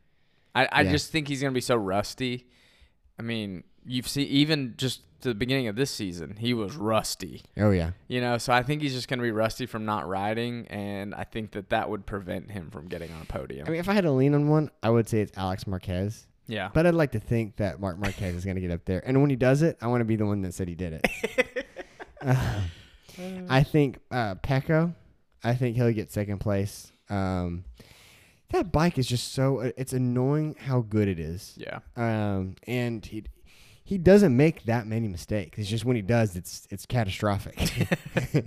[0.53, 0.91] I, I Yeah.
[0.91, 2.47] just think he's going to be so rusty.
[3.17, 7.43] I mean, you've seen even just the beginning of this season, he was rusty.
[7.57, 10.07] oh yeah, You know, so I think he's just going to be rusty from not
[10.07, 13.67] riding, and I think that that would prevent him from getting on a podium.
[13.67, 16.25] I mean, if I had to lean on one, I would say it's Alex Marquez.
[16.51, 19.01] Yeah, But I'd like to think that Marc Marquez is going to get up there.
[19.05, 20.93] And when he does it, I want to be the one that said he did
[21.01, 21.65] it.
[22.23, 22.61] Uh,
[23.49, 24.93] I think uh, Pecco,
[25.43, 26.91] I think he'll get second place.
[27.09, 27.63] Um,
[28.51, 31.55] that bike is just so, uh, it's annoying how good it is.
[31.57, 31.79] yeah.
[31.97, 33.23] Um, and he,
[33.83, 35.57] he doesn't make that many mistakes.
[35.57, 37.57] It's just when he does, it's it's catastrophic.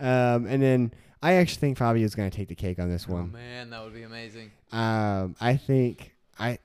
[0.00, 3.06] um, and then I actually think Fabio is going to take the cake on this
[3.08, 3.32] Oh one.
[3.32, 4.50] man, that would be amazing.
[4.72, 6.58] Um, I think I,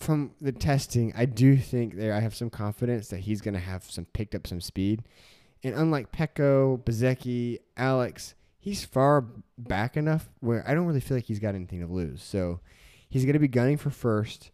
[0.00, 3.60] from the testing, I do think there I have some confidence that he's going to
[3.60, 5.04] have some picked up some speed,
[5.62, 9.26] and unlike Pecco, Bezzecchi, Alex, he's far
[9.58, 12.22] back enough where I don't really feel like he's got anything to lose.
[12.22, 12.60] So
[13.08, 14.50] he's going to be gunning for first,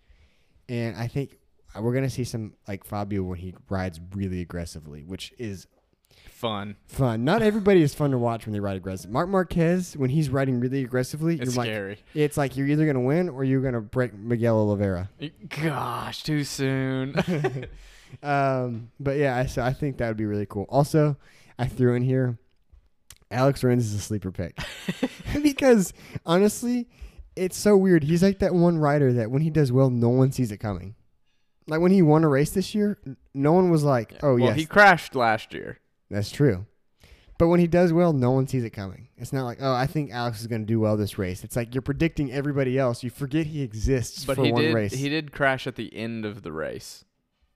[0.68, 1.38] and I think
[1.80, 5.68] we're going to see some like Fabio when he rides really aggressively, which is
[6.30, 6.76] Fun.
[6.86, 7.24] fun.
[7.24, 9.10] Not everybody is fun to watch when they ride aggressive.
[9.10, 11.98] Marc Marquez, when he's riding really aggressively, It's you're like, scary.
[12.14, 15.08] it's like you're either gonna win or you're gonna break Miguel Oliveira.
[15.48, 17.14] Gosh, too soon.
[18.22, 20.64] Um, but yeah, I, so I think that would be really cool.
[20.68, 21.16] Also,
[21.58, 22.38] I threw in here
[23.32, 24.56] Alex Rins is a sleeper pick
[25.42, 25.92] because
[26.24, 26.88] honestly,
[27.34, 28.04] it's so weird.
[28.04, 30.94] He's like that one rider that when he does well, no one sees it coming.
[31.66, 34.38] Like when he won a race this year, n- no one was like, "Oh well,
[34.38, 35.80] yes, he crashed last year.
[36.10, 36.66] That's true."
[37.38, 39.08] But when he does well, no one sees it coming.
[39.18, 41.56] It's not like, "Oh, I think Alex is going to do well this race." It's
[41.56, 43.02] like you're predicting everybody else.
[43.02, 44.74] You forget he exists But for he one did.
[44.74, 44.92] race.
[44.94, 47.04] He did crash at the end of the race.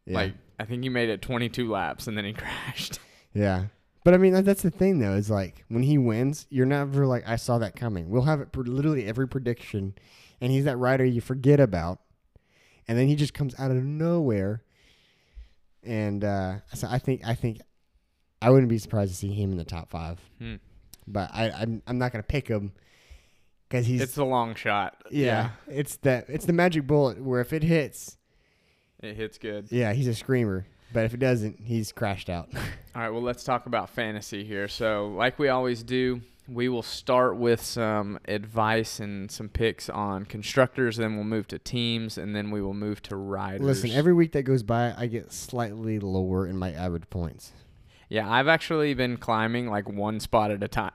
[0.06, 0.14] Yeah.
[0.16, 2.98] Like I think he made it 22 laps and then he crashed.
[3.32, 3.66] Yeah.
[4.04, 7.06] But I mean, that- that's the thing, though, is like when he wins, you're never
[7.06, 8.10] like, I saw that coming.
[8.10, 9.94] We'll have it for literally every prediction,
[10.40, 12.00] and he's that rider you forget about,
[12.88, 14.62] and then he just comes out of nowhere.
[15.82, 17.60] And uh, so I think, I think,
[18.42, 20.56] I wouldn't be surprised to see him in the top five, Hmm.
[21.06, 22.72] but I, I'm, I'm not gonna pick him
[23.68, 24.96] because he's, It's a long shot.
[25.10, 28.16] yeah, it's the, it's the magic bullet where if it hits,
[29.02, 29.68] It hits good.
[29.70, 30.66] yeah, he's a screamer.
[30.92, 32.48] But if it doesn't, he's crashed out.
[32.96, 34.66] All right, well, let's talk about fantasy here.
[34.66, 40.24] So, like we always do, we will start with some advice and some picks on
[40.24, 43.60] constructors, then we'll move to teams, and then we will move to riders.
[43.60, 47.52] Listen, every week that goes by, I get slightly lower in my average points.
[48.10, 50.90] Yeah, I've actually been climbing like one spot at a time.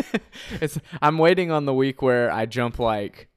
[0.60, 3.28] it's I'm waiting on the week where I jump like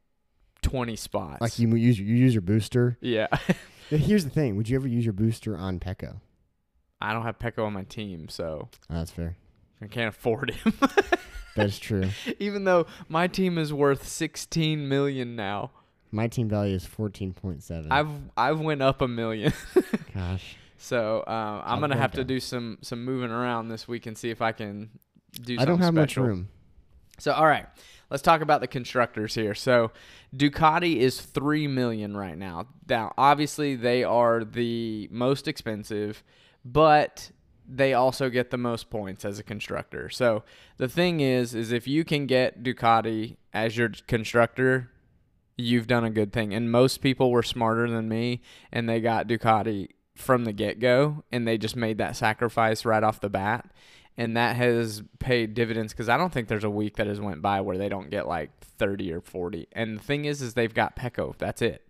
[0.64, 1.40] 20 spots.
[1.40, 2.98] Like you use your, you use your booster.
[3.02, 3.28] yeah.
[3.90, 6.20] Here's the thing: Would you ever use your booster on Pecco?
[7.02, 9.38] I don't have Pecco on my team, so Oh, that's fair.
[9.82, 10.74] I can't afford him.
[11.56, 12.10] That's true.
[12.40, 15.72] Even though my team is worth 16 million now.
[16.12, 17.92] My team value is fourteen point seven.
[17.92, 19.54] I've I've went up a million.
[20.14, 24.18] Gosh, So uh, I'm gonna have to do some some moving around this week and
[24.18, 24.90] see if I can
[25.34, 25.58] do.
[25.60, 26.24] I don't have special.
[26.24, 26.48] much room.
[27.18, 27.66] So all right,
[28.10, 29.54] let's talk about the constructors here.
[29.54, 29.92] So
[30.34, 32.68] Ducati is three million right now.
[32.88, 36.24] Now obviously they are the most expensive,
[36.64, 37.30] but
[37.68, 40.10] they also get the most points as a constructor.
[40.10, 40.44] So
[40.78, 44.92] the thing is, is if you can get Ducati as your constructor,
[45.58, 46.54] you've done a good thing.
[46.54, 49.90] And most people were smarter than me, and they got Ducati
[50.20, 53.70] from the get go, and they just made that sacrifice right off the bat.
[54.18, 57.42] And that has paid dividends because I don't think there's a week that has went
[57.42, 59.68] by where they don't get like 30 or 40.
[59.72, 61.38] And the thing is, is they've got Pecco.
[61.38, 61.86] That's it.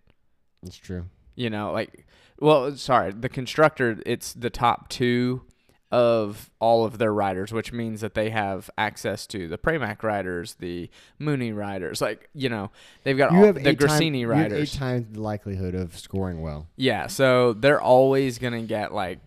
[0.63, 1.05] It's true.
[1.35, 2.05] You know, like,
[2.39, 5.41] well, sorry, the constructor, it's the top two
[5.91, 10.55] of all of their riders, which means that they have access to the Pramac riders,
[10.59, 11.99] the Mooney riders.
[11.99, 12.69] Like, you know,
[13.03, 15.97] they've got You all the eight time- Gresini you have eight times the likelihood of
[15.97, 16.67] scoring well.
[16.75, 19.19] Yeah, so they're always going to get like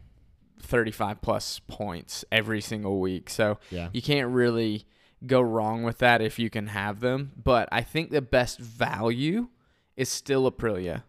[0.61, 3.29] 35 plus points every single week.
[3.29, 3.89] So Yeah.
[3.93, 4.87] you can't really
[5.27, 7.33] go wrong with that if you can have them.
[7.43, 9.49] But I think the best value
[9.97, 11.03] is still Aprilia.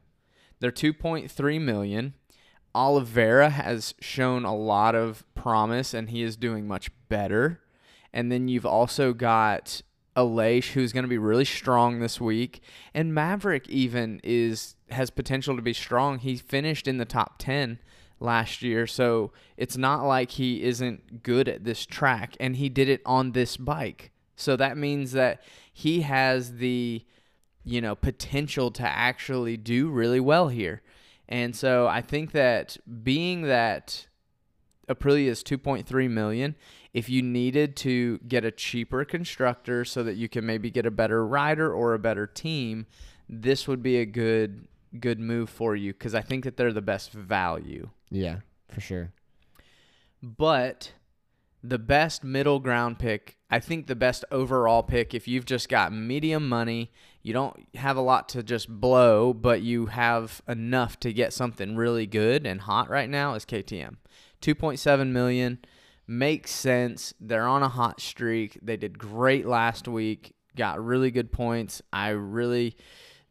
[0.59, 2.15] They're 2.3 million.
[2.75, 7.59] Oliveira has shown a lot of promise and he is doing much better.
[8.11, 9.81] And then you've also got
[10.15, 12.61] Aleix who's going to be really strong this week
[12.93, 16.19] and Maverick even is has potential to be strong.
[16.19, 17.79] He finished in the top 10
[18.19, 22.89] last year, so it's not like he isn't good at this track and he did
[22.89, 24.11] it on this bike.
[24.35, 27.03] So that means that he has the
[27.63, 30.81] you know potential to actually do really well here.
[31.27, 34.07] And so I think that being that
[34.89, 36.55] Aprilia is 2.3 million,
[36.93, 40.91] if you needed to get a cheaper constructor so that you can maybe get a
[40.91, 42.85] better rider or a better team,
[43.29, 44.67] this would be a good
[44.99, 47.89] good move for you because I think that they're the best value.
[48.11, 48.37] Yeah,
[48.69, 49.11] for sure.
[50.21, 50.93] But
[51.63, 55.93] the best middle ground pick, I think the best overall pick, if you've just got
[55.93, 56.91] medium money,
[57.23, 61.75] you don't have a lot to just blow, but you have enough to get something
[61.75, 63.95] really good and hot right now, is KTM.
[64.41, 65.59] 2.7 million
[66.05, 67.13] makes sense.
[67.19, 68.59] They're on a hot streak.
[68.61, 71.81] They did great last week, got really good points.
[71.93, 72.75] I really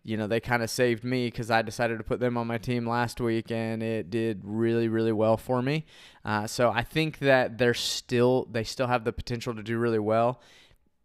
[0.05, 2.59] you know, they kind of saved me because I decided to put them on my
[2.59, 5.85] team last week, and it did really, really well for me.
[6.24, 10.00] Uh, so I think that they're still they still have the potential to do really
[10.00, 10.40] well.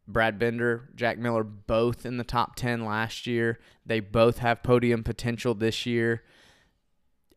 [0.08, 3.60] Brad Binder, Jack Miller, both in the top ten last year.
[3.86, 6.24] They both have podium potential this year.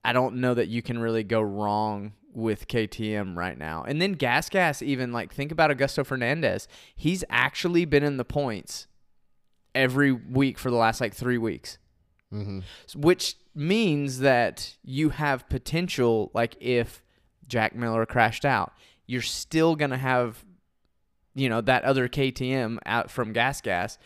[0.05, 3.83] I don't know that you can really go wrong with KTM right now.
[3.83, 6.69] And then Gas Gas, even like think about Augusto Fernandez.
[6.95, 8.87] He's actually been in the points
[9.75, 11.79] every week for the last like three weeks,
[12.33, 12.61] Mm-hmm.
[13.01, 16.31] which means that you have potential.
[16.33, 17.03] Like if
[17.49, 18.73] Jack Miller crashed out,
[19.07, 20.45] you're still gonna have,
[21.35, 23.99] you know, that other KTM out from Gas Gas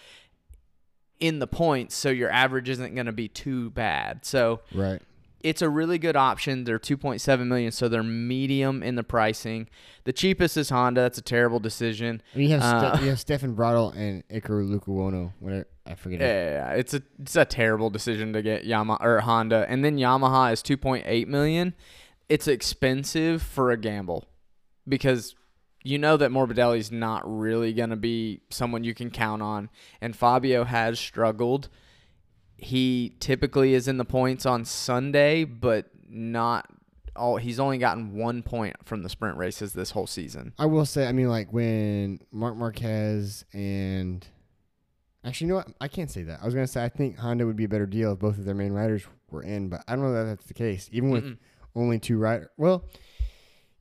[1.20, 4.24] in the points, so your average isn't gonna be too bad.
[4.24, 5.00] So Right.
[5.40, 6.64] it's a really good option.
[6.64, 9.68] They're 2.7 million, so they're medium in the pricing.
[10.04, 11.02] The cheapest is Honda.
[11.02, 12.20] That's a terrible decision.
[12.34, 15.32] I mean, you have Uh, Ste- you have Stefan Bradl and Iker Lecuona.
[15.38, 16.20] Whatever I forget.
[16.20, 16.24] it.
[16.24, 20.52] Yeah, it's a it's a terrible decision to get Yamaha or Honda, and then Yamaha
[20.52, 21.74] is 2.8 million.
[22.28, 24.24] It's expensive for a gamble
[24.88, 25.34] because
[25.85, 29.68] you know that Morbidelli's not really going to be someone you can count on,
[30.01, 31.68] and Fabio has struggled.
[32.57, 36.66] He typically is in the points on Sunday, but not
[37.14, 37.37] all.
[37.37, 40.55] He's only gotten one point from the sprint races this whole season.
[40.59, 44.27] I will say, I mean, like when Marc Marquez and
[45.23, 45.68] actually, you know what?
[45.83, 46.40] I can't say that.
[46.40, 48.47] I was gonna say I think Honda would be a better deal if both of
[48.47, 50.88] their main riders were in, but I don't know that that's the case.
[50.92, 51.38] Even with Mm-mm.
[51.77, 52.85] only two riders, well,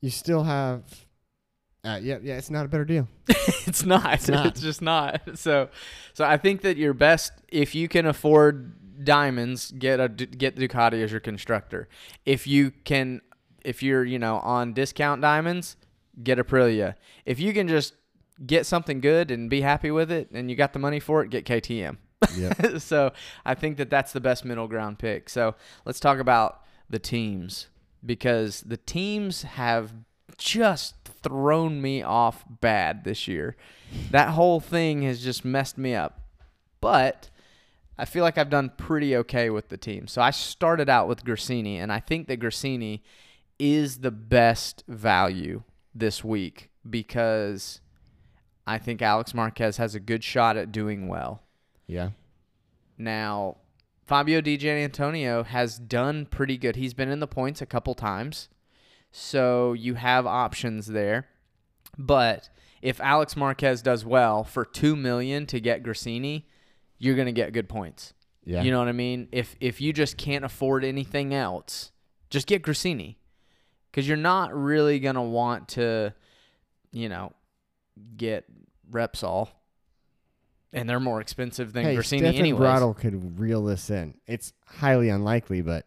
[0.02, 0.84] you still have.
[1.84, 3.10] Uh, yeah, yeah, it's not a better deal.
[3.28, 4.14] it's not.
[4.14, 4.56] It's, not.
[4.56, 5.22] just not.
[5.36, 5.70] So,
[6.14, 11.04] so I think that your best, if you can afford diamonds, get a get Ducati
[11.04, 11.90] as your constructor.
[12.26, 13.22] If you can,
[13.66, 15.76] if you're you know on discount diamonds,
[16.22, 16.96] get Aprilia.
[17.26, 17.96] If you can just
[18.46, 21.30] get something good and be happy with it, and you got the money for it,
[21.30, 21.98] get KTM.
[22.38, 22.78] Yeah.
[22.78, 23.12] so
[23.46, 25.28] I think that that's the best middle ground pick.
[25.28, 27.68] So let's talk about the teams
[28.06, 29.94] because the teams have
[30.38, 33.56] just thrown me off bad this year.
[34.12, 36.20] That whole thing has just messed me up.
[36.82, 37.30] But
[37.98, 40.08] I feel like I've done pretty okay with the team.
[40.08, 43.02] So I started out with Gresini, and I think that Gresini
[43.60, 45.64] is the best value
[45.96, 47.82] this week because
[48.66, 51.44] I think Alex Marquez has a good shot at doing well.
[51.88, 52.10] Yeah.
[52.98, 53.58] Now,
[54.06, 56.76] Fabio Di Giannantonio has done pretty good.
[56.76, 58.50] He's been in the points a couple times.
[59.16, 61.28] So you have options there.
[61.98, 62.50] But
[62.82, 66.44] if Alex Marquez does well for 2 million to get Gresini,
[66.98, 68.14] you're going to get good points.
[68.44, 68.64] Yeah.
[68.64, 69.30] You know what I mean?
[69.32, 71.92] If if you just can't afford anything else,
[72.30, 73.16] just get Gresini.
[73.94, 76.14] Cuz you're not really going to want to
[76.94, 77.34] you know,
[78.16, 78.46] get
[78.90, 79.50] Repsol.
[80.72, 82.62] And they're more expensive than hey, Gresini Stefan anyways.
[82.62, 84.16] Bradl could reel this in.
[84.26, 85.86] It's highly unlikely, but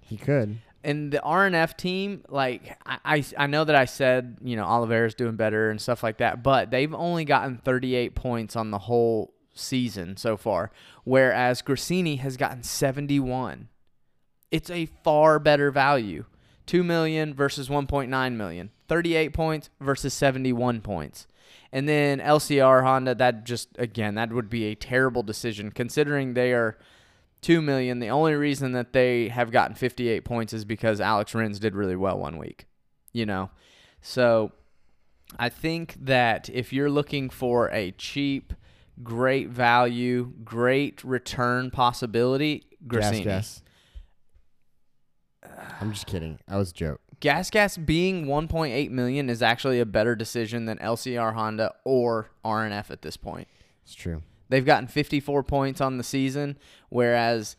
[0.00, 0.58] he could.
[0.82, 5.14] And the RNF team, like I, I, I know that I said, you know, Oliveira's
[5.14, 9.34] doing better and stuff like that, but they've only gotten 38 points on the whole
[9.52, 10.70] season so far,
[11.04, 13.68] whereas Gresini has gotten 71.
[14.50, 16.24] It's a far better value
[16.66, 18.70] 2 million versus 1.9 million.
[18.88, 21.26] 38 points versus 71 points.
[21.72, 26.52] And then LCR Honda, that just again, that would be a terrible decision considering they
[26.52, 26.78] are
[27.42, 27.98] 2 million.
[27.98, 31.96] The only reason that they have gotten 58 points is because Alex Rins did really
[31.96, 32.66] well one week.
[33.12, 33.50] You know.
[34.02, 34.52] So
[35.38, 38.54] I think that if you're looking for a cheap,
[39.02, 43.62] great value, great return possibility, Gas gas.
[45.80, 46.38] I'm just kidding.
[46.48, 47.00] I was a joke.
[47.20, 52.90] Gas Gas being 1.8 million is actually a better decision than LCR Honda or RNF
[52.90, 53.46] at this point.
[53.84, 54.22] It's true.
[54.50, 57.56] They've gotten 54 points on the season, whereas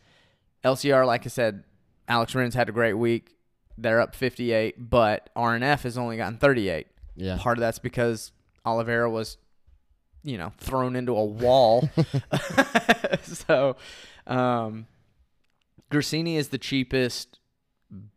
[0.64, 1.64] LCR, like I said,
[2.08, 3.38] Alex Rins had a great week.
[3.78, 6.88] They're up 58, but RNF has only gotten 38.
[7.16, 7.38] Yeah.
[7.40, 8.34] Part of that's because
[8.66, 9.38] Oliveira was,
[10.22, 11.90] you know, thrown into a wall.
[13.24, 13.78] so,
[14.28, 14.86] um,
[15.90, 17.40] Gresini is the cheapest,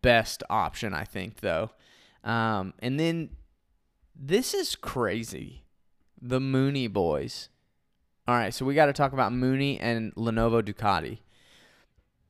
[0.02, 1.70] best option, I think, though.
[2.24, 3.30] Um, and then
[4.16, 5.62] this is crazy.
[6.20, 7.50] The Mooney boys.
[8.26, 11.18] All right, so we got to talk about Mooney and Lenovo Ducati.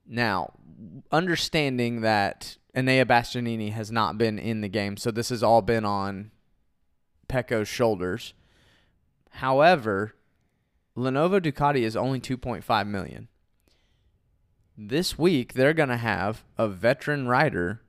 [0.06, 0.52] Now,
[1.12, 5.84] understanding that Enea Bastianini has not been in the game, so this has all been
[5.84, 6.32] on
[7.28, 8.34] Pecco's shoulders.
[9.30, 10.14] However,
[10.96, 13.28] Lenovo Ducati is only 2.5 million.
[14.76, 17.82] This week they're going to have a veteran rider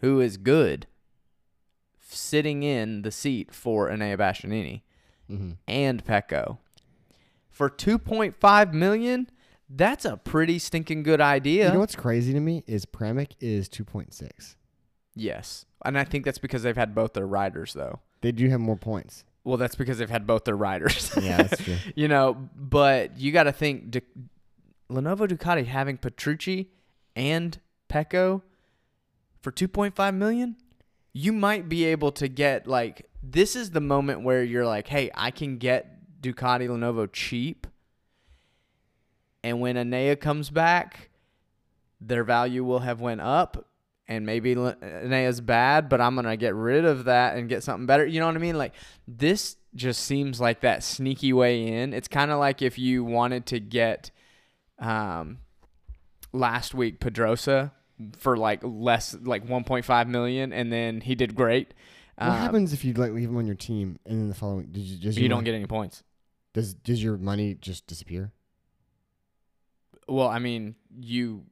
[0.00, 0.86] who is good
[2.00, 4.82] sitting in the seat for Enea Bastianini
[5.30, 5.50] Mm-hmm.
[5.66, 6.56] and Pecco.
[7.58, 9.28] For 2.5 million,
[9.68, 11.66] that's a pretty stinking good idea.
[11.66, 14.54] You know what's crazy to me is Pramac is 2.6.
[15.16, 15.64] yes.
[15.84, 17.98] And I think that's because they've had both their riders though.
[18.20, 19.24] They do have more points.
[19.42, 21.10] Well, that's because they've had both their riders.
[21.20, 21.74] Yeah, that's true.
[21.96, 24.02] you know, but you got to think Du-
[24.88, 26.70] Lenovo Ducati having Petrucci
[27.16, 28.42] and Pecco
[29.42, 30.54] for 2.5 million,
[31.12, 35.10] you might be able to get like this is the moment where you're like, "Hey,
[35.12, 37.66] I can get Ducati Lenovo cheap."
[39.44, 41.10] And when Enea comes back,
[42.00, 43.66] their value will have went up
[44.08, 47.86] and maybe Enea's bad, but I'm going to get rid of that and get something
[47.86, 48.06] better.
[48.06, 48.56] You know what I mean?
[48.58, 48.72] Like
[49.06, 51.92] this just seems like that sneaky way in.
[51.92, 54.10] It's kind of like if you wanted to get
[54.78, 55.38] um
[56.32, 57.72] last week Pedrosa
[58.16, 61.74] for like less like 1.5 million and then he did great.
[62.16, 64.66] What Um, happens if you like leave him on your team and then the following?
[64.72, 66.02] Does, does you your don't get any points.
[66.54, 68.32] Does does your money just disappear?
[70.08, 71.44] Well, I mean, you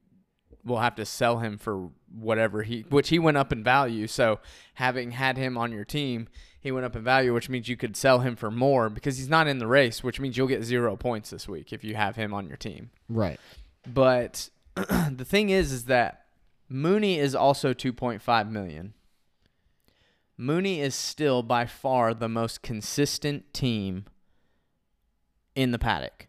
[0.67, 4.07] will have to sell him for whatever he, which he went up in value.
[4.07, 4.39] So
[4.75, 6.27] having had him on your team,
[6.59, 9.29] he went up in value, which means you could sell him for more because he's
[9.29, 12.15] not in the race, which means you'll get zero points this week if you have
[12.15, 12.89] him on your team.
[13.07, 13.39] Right.
[13.85, 16.25] But the thing is, is that
[16.69, 18.93] Mooney is also 2.5 million.
[20.37, 24.05] Mooney is still by far the most consistent team
[25.57, 26.27] in the paddock.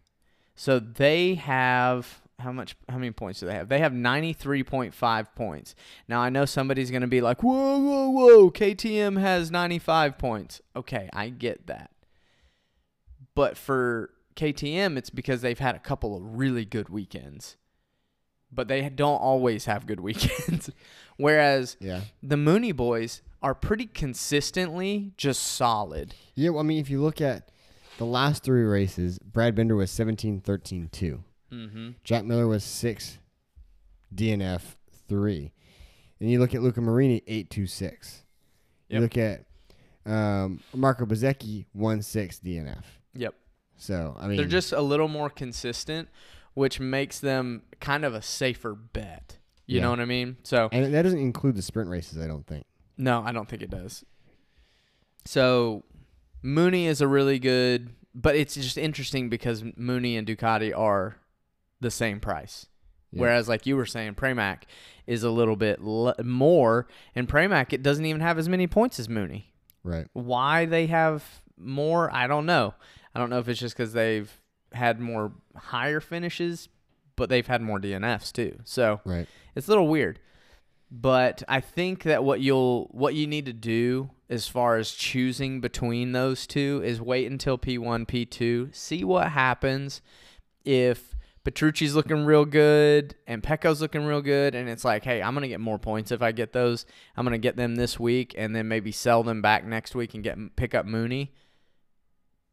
[0.55, 3.69] So they have how much how many points do they have?
[3.69, 5.75] They have 93.5 points.
[6.07, 10.61] Now I know somebody's going to be like, "Whoa, whoa, whoa, KTM has 95 points."
[10.75, 11.91] Okay, I get that.
[13.35, 17.55] But for KTM, it's because they've had a couple of really good weekends.
[18.51, 20.69] But they don't always have good weekends.
[21.17, 22.01] Whereas Yeah.
[22.23, 26.15] the Mooney boys are pretty consistently just solid.
[26.35, 26.49] Yeah.
[26.51, 27.51] Well, I mean, if you look at
[27.99, 31.23] the last three races, Brad Binder was 17, 13, 2.
[31.53, 31.89] Mm-hmm.
[32.03, 33.19] Jack Miller was 6,
[34.15, 34.61] DNF
[35.07, 35.51] 3.
[36.19, 38.23] And you look at Luca Marini, 8, 2, 6.
[38.89, 39.45] You look at
[40.05, 42.83] um, Marco Bezzecchi, 1, 6, DNF.
[43.13, 43.35] Yep.
[43.77, 46.09] So, I mean, They're just a little more consistent,
[46.53, 49.37] which makes them kind of a safer bet.
[49.65, 49.83] You Yeah.
[49.83, 50.37] know what I mean?
[50.43, 52.65] So And that doesn't include the sprint races, I don't think.
[52.97, 54.03] No, I don't think it does.
[55.25, 55.83] So
[56.41, 61.17] Mooney is a really good, but it's just interesting because Mooney and Ducati are
[61.81, 62.67] the same price.
[63.11, 63.21] Yeah.
[63.21, 64.63] Whereas, like you were saying, Pramac
[65.07, 68.99] is a little bit l- more, and Pramac it doesn't even have as many points
[68.99, 69.53] as Mooney.
[69.83, 70.07] Right.
[70.13, 72.75] Why they have more, I don't know.
[73.15, 74.31] I don't know if it's just because they've
[74.73, 76.69] had more higher finishes,
[77.15, 78.59] but they've had more DNFs too.
[78.63, 79.27] So Right.
[79.55, 80.19] it's a little weird.
[80.91, 85.59] But I think that what you'll what you need to do as far as choosing
[85.59, 90.01] between those two is wait until P1, P2, see what happens
[90.63, 95.33] if Petrucci's looking real good and Pecco's looking real good and it's like, "Hey, I'm
[95.33, 96.85] going to get more points if I get those.
[97.17, 100.13] I'm going to get them this week and then maybe sell them back next week
[100.13, 101.33] and get pick up Mooney."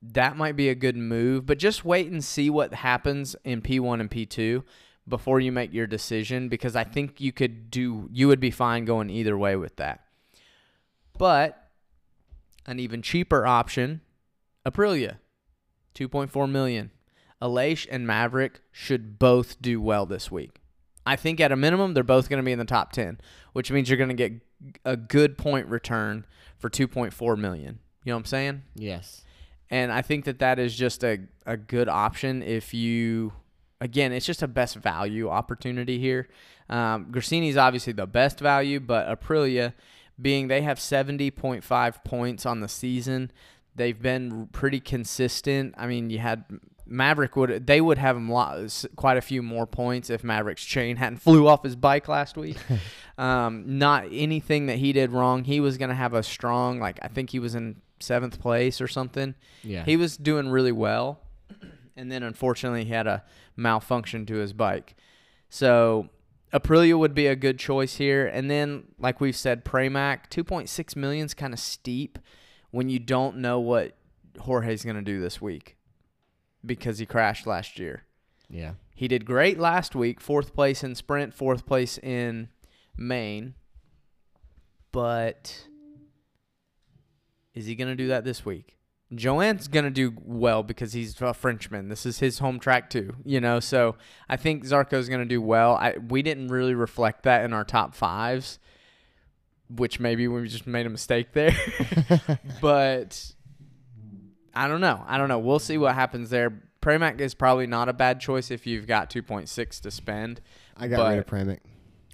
[0.00, 4.00] That might be a good move, but just wait and see what happens in P1
[4.00, 4.62] and P2
[5.08, 8.84] before you make your decision because I think you could do you would be fine
[8.84, 10.04] going either way with that.
[11.18, 11.65] But
[12.66, 14.00] an even cheaper option,
[14.66, 15.16] Aprilia,
[15.94, 16.90] 2.4 million.
[17.40, 20.60] Aleix and Maverick should both do well this week.
[21.04, 23.20] I think at a minimum they're both going to be in the top 10,
[23.52, 24.32] which means you're going to get
[24.84, 26.26] a good point return
[26.58, 27.78] for 2.4 million.
[28.04, 28.62] You know what I'm saying?
[28.74, 29.22] Yes.
[29.70, 33.32] And I think that that is just a, a good option if you,
[33.80, 36.28] again, it's just a best value opportunity here.
[36.68, 39.74] Um, Gresini's obviously the best value, but Aprilia,
[40.20, 43.30] being they have 70.5 points on the season,
[43.74, 45.74] they've been pretty consistent.
[45.76, 46.44] I mean, you had
[46.86, 50.96] Maverick would they would have him lo- quite a few more points if Maverick's chain
[50.98, 52.56] hadn't flew off his bike last week.
[53.18, 55.44] um, not anything that he did wrong.
[55.44, 58.80] He was going to have a strong like I think he was in seventh place
[58.80, 59.34] or something.
[59.62, 59.84] Yeah.
[59.84, 61.20] He was doing really well,
[61.96, 63.24] and then unfortunately he had a
[63.56, 64.94] malfunction to his bike.
[65.48, 66.08] So
[66.52, 70.68] Aprilia would be a good choice here, and then like we've said, Pramac two point
[70.68, 72.18] six million is kind of steep
[72.70, 73.96] when you don't know what
[74.38, 75.76] Jorge's going to do this week
[76.64, 78.04] because he crashed last year.
[78.48, 78.72] yeah.
[78.94, 82.48] He did great last week, fourth place in sprint, fourth place in
[82.96, 83.54] Maine.
[84.90, 85.66] But
[87.54, 88.75] is he going to do that this week?
[89.14, 91.88] Johann's going to do well because he's a Frenchman.
[91.88, 93.60] This is his home track too, you know.
[93.60, 93.96] So
[94.28, 95.76] I think Zarco's going to do well.
[95.76, 98.58] I we didn't really reflect that in our top fives,
[99.68, 101.54] which maybe we just made a mistake there.
[102.60, 103.32] but
[104.54, 105.04] I don't know.
[105.06, 105.38] I don't know.
[105.38, 106.62] We'll see what happens there.
[106.82, 110.40] Pramac is probably not a bad choice if you've got 2.6 to spend.
[110.76, 111.58] I got But- rid of Pramac.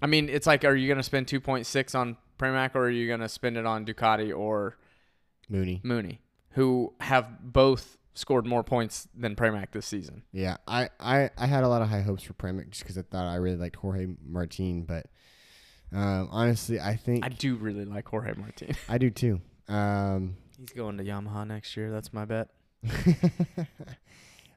[0.00, 3.06] I mean, it's like, are you going to spend 2.6 on Pramac or are you
[3.06, 4.76] going to spend it on Ducati or
[5.48, 5.80] Mooney.
[5.84, 6.20] Mooney,
[6.52, 10.22] who have both scored more points than Pramac this season?
[10.32, 13.02] Yeah, I, I, I had a lot of high hopes for Pramac just because I
[13.02, 15.06] thought I really liked Jorge Martin, but
[15.92, 18.74] um, honestly, I think I do really like Jorge Martin.
[18.88, 19.40] I do too.
[19.68, 21.90] Um, He's going to Yamaha next year.
[21.90, 22.48] That's my bet.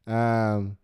[0.07, 0.77] um,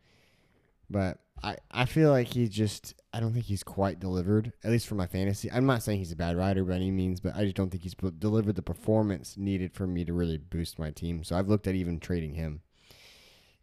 [0.89, 4.87] but I, I feel like he just I don't think he's quite delivered at least
[4.87, 5.51] for my fantasy.
[5.51, 7.83] I'm not saying he's a bad rider by any means, but I just don't think
[7.83, 11.23] he's delivered the performance needed for me to really boost my team.
[11.23, 12.61] So I've looked at even trading him,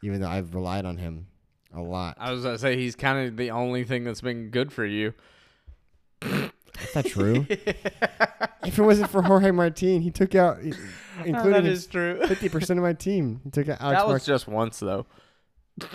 [0.02, 1.28] even though I've relied on him
[1.74, 2.16] a lot.
[2.18, 5.14] I was to say he's kind of the only thing that's been good for you.
[6.20, 7.46] That's not true.
[7.48, 12.20] if it wasn't for Jorge Martin, he took out, oh, including that is true.
[12.26, 13.40] fifty percent of my team.
[13.44, 15.06] He took out Alex that was just once though.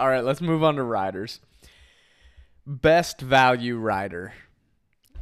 [0.00, 1.40] All right, let's move on to riders.
[2.66, 4.32] Best value rider,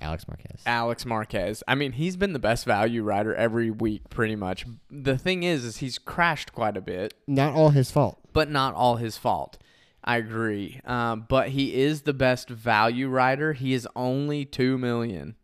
[0.01, 0.63] Alex Marquez.
[0.67, 1.65] Alex Marquez.
[1.67, 4.67] I mean, he's been the best value rider every week pretty much.
[4.89, 8.21] The thing is is he's crashed quite a bit, Not all his fault.
[8.33, 9.59] but not all his fault.
[10.05, 10.81] I agree.
[10.85, 13.55] Um, but he is the best value rider.
[13.55, 15.35] He is only 2 million,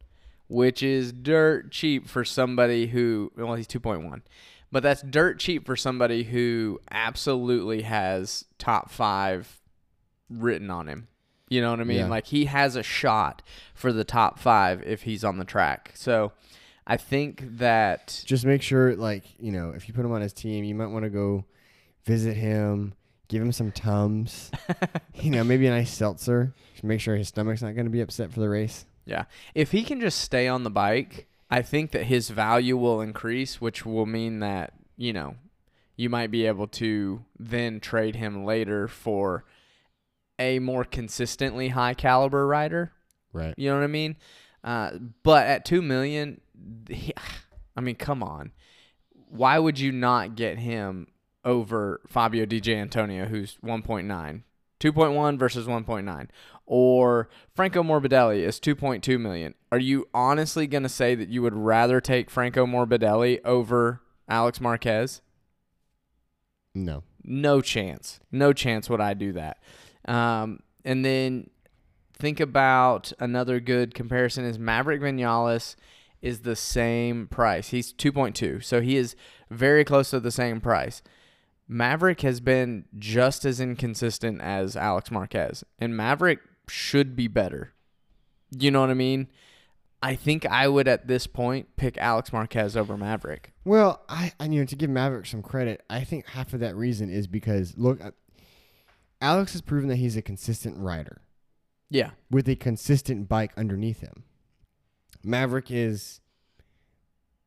[0.47, 4.23] which is dirt cheap for somebody who well, he's 2.1.
[4.75, 9.61] But that's dirt cheap for somebody who absolutely has top 5
[10.29, 11.07] written on him.
[11.49, 11.99] You know what I mean?
[11.99, 12.09] Yeah.
[12.09, 13.41] Like he has a shot
[13.73, 15.93] for the top 5 if he's on the track.
[15.95, 16.33] So
[16.89, 20.33] I think that Just make sure, like you know, if you put him on his
[20.33, 21.45] team, you might want to go
[22.05, 22.95] visit him,
[23.29, 24.51] give him some tums.
[25.15, 26.53] you know, maybe a nice seltzer.
[26.83, 28.87] Make sure his stomach's not going to be upset for the race.
[29.07, 29.27] Yeah.
[29.55, 33.61] If he can just stay on the bike, I think that his value will increase,
[33.61, 35.37] which will mean that, you know,
[35.95, 39.45] you might be able to then trade him later for
[40.37, 42.91] a more consistently high caliber rider.
[43.33, 43.55] Right.
[43.57, 44.17] You know what I mean?
[44.65, 44.91] Uh,
[45.23, 46.41] but at 2 million,
[46.89, 47.13] he,
[47.77, 48.51] I mean, come on.
[49.29, 51.07] Why would you not get him
[51.45, 54.43] over Fabio Di Giannantonio, who's 1.9?
[54.85, 56.29] 2.1 versus 1.9
[56.67, 59.55] or Franco Morbidelli is 2.2 million.
[59.73, 64.61] Are you honestly going to say that you would rather take Franco Morbidelli over Alex
[64.61, 65.23] Marquez?
[66.75, 67.03] No.
[67.23, 68.21] No chance.
[68.31, 69.59] No chance would I do that.
[70.07, 71.49] Um, and then
[72.13, 75.77] think about another good comparison is Maverick Vinales
[76.21, 77.69] is the same price.
[77.69, 78.63] He's 2.2.
[78.63, 79.17] So he is
[79.51, 81.03] very close to the same price.
[81.67, 85.65] Maverick has been just as inconsistent as Alex Marquez.
[85.79, 87.73] And Maverick should be better.
[88.51, 89.29] You know what I mean?
[90.03, 93.53] I think I would at this point pick Alex Marquez over Maverick.
[93.65, 96.77] Well, I, I you know to give Maverick some credit, I think half of that
[96.77, 98.11] reason is because look, uh,
[99.23, 101.23] Alex has proven that he's a consistent rider
[101.89, 102.11] Yeah.
[102.31, 104.25] with a consistent bike underneath him.
[105.25, 106.21] Maverick is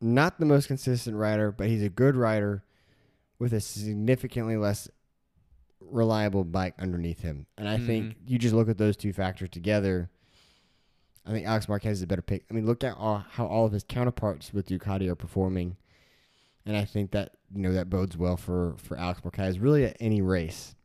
[0.02, 2.64] not the most consistent rider, but he's a good rider
[3.40, 4.90] with a significantly less
[5.80, 7.46] reliable bike underneath him.
[7.58, 8.20] And I think Mm-hmm.
[8.28, 10.10] you just look at those two factors together.
[11.26, 12.46] I think Alex Marquez is a better pick.
[12.50, 15.76] I mean, look at all, how all of his counterparts with Ducati are performing,
[16.66, 19.98] and I think that you know that bodes well for for Alex Marquez really at
[20.00, 20.76] any race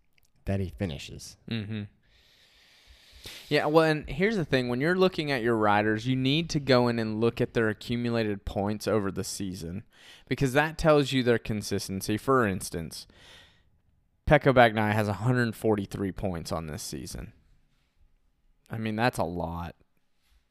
[0.45, 1.37] that he finishes.
[1.49, 1.83] Mm-hmm.
[3.49, 6.61] Yeah, well, and here's the thing: when you're looking at your riders, you need to
[6.61, 9.85] go in and look at their accumulated points over the season,
[10.29, 12.17] because that tells you their consistency.
[12.17, 13.07] For instance,
[14.27, 17.33] Pecco Bagnaia has 143 points on this season.
[18.71, 19.75] I mean, that's a lot.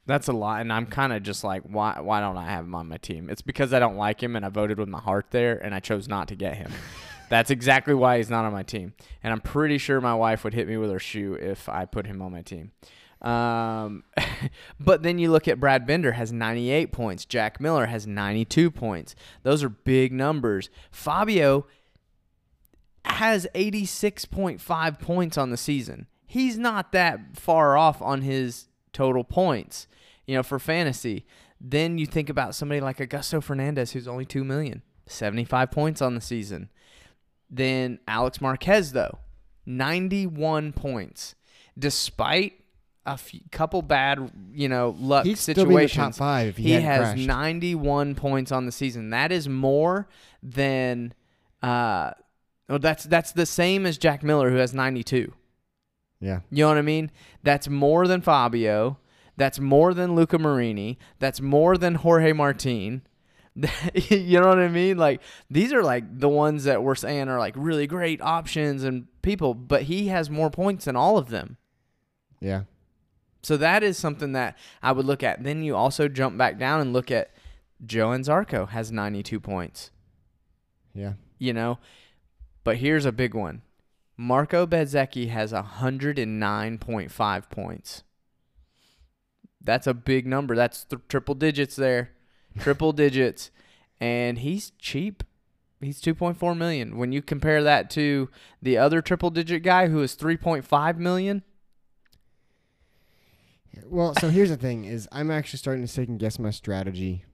[0.06, 2.00] That's a lot, and I'm kind of just like, why?
[2.00, 3.30] Why don't I have him on my team?
[3.30, 5.80] It's because I don't like him, and I voted with my heart there, and I
[5.80, 6.72] chose not to get him.
[7.32, 8.94] That's exactly why he's not on my team.
[9.24, 12.06] And I'm pretty sure my wife would hit me with her shoe if I put
[12.06, 12.74] him on my team.
[13.22, 14.04] Um,
[14.82, 17.24] but then you look at Brad Binder has 98 points.
[17.24, 19.16] Jack Miller has 92 points.
[19.44, 20.70] Those are big numbers.
[20.92, 21.68] Fabio
[23.06, 26.08] has 86.5 points on the season.
[26.28, 29.88] He's not that far off on his total points,
[30.28, 31.26] you know, for fantasy.
[31.62, 36.14] Then you think about somebody like Augusto Fernandez, who's only 2 million, 75 points on
[36.16, 36.70] the season.
[37.52, 39.20] Then Alex Marquez, though,
[39.66, 41.36] 91 points,
[41.78, 42.54] despite
[43.06, 46.18] a few, couple bad, you know, luck He'd still be in the top situations.
[46.18, 47.28] five he, He has crashed.
[47.28, 49.10] 91 points on the season.
[49.10, 50.08] That is more
[50.44, 51.14] than
[51.62, 52.12] uh
[52.70, 55.34] well, that's that's the same as Jack Miller who has 92.
[56.22, 57.12] yeah, You know what I mean?
[57.44, 58.98] That's more than Fabio.
[59.36, 60.98] That's more than Luca Marini.
[61.20, 63.02] That's more than Jorge Martin.
[63.94, 64.98] you know what I mean?
[64.98, 69.08] Like these are like the ones that we're saying are like really great options and
[69.22, 71.58] people, but he has more points than all of them.
[72.40, 72.64] yeah,
[73.42, 75.44] So that is something that I would look at.
[75.44, 77.32] Then you also jump back down and look at
[77.86, 79.92] Johann Zarco has 92 points,
[80.94, 81.14] yeah.
[81.40, 81.80] you know?
[82.64, 83.64] But here's a big one.
[84.16, 88.04] Marco Bezzecchi has 109.5 points.
[89.60, 90.56] That's a big number.
[90.56, 92.12] That's th- triple digits there.
[92.60, 93.52] Triple digits.
[94.00, 95.24] And he's cheap.
[95.80, 96.98] He's 2.4 million.
[96.98, 98.30] When you compare that to
[98.62, 101.44] the other triple digit guy who is 3.5 million,
[103.86, 107.26] Well, so here's the thing: is I'm actually starting to second guess my strategy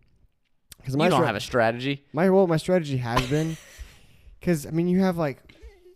[0.78, 2.05] because you don't stra- have a strategy.
[2.13, 3.57] my well, my strategy has been
[4.39, 5.39] because I mean you have like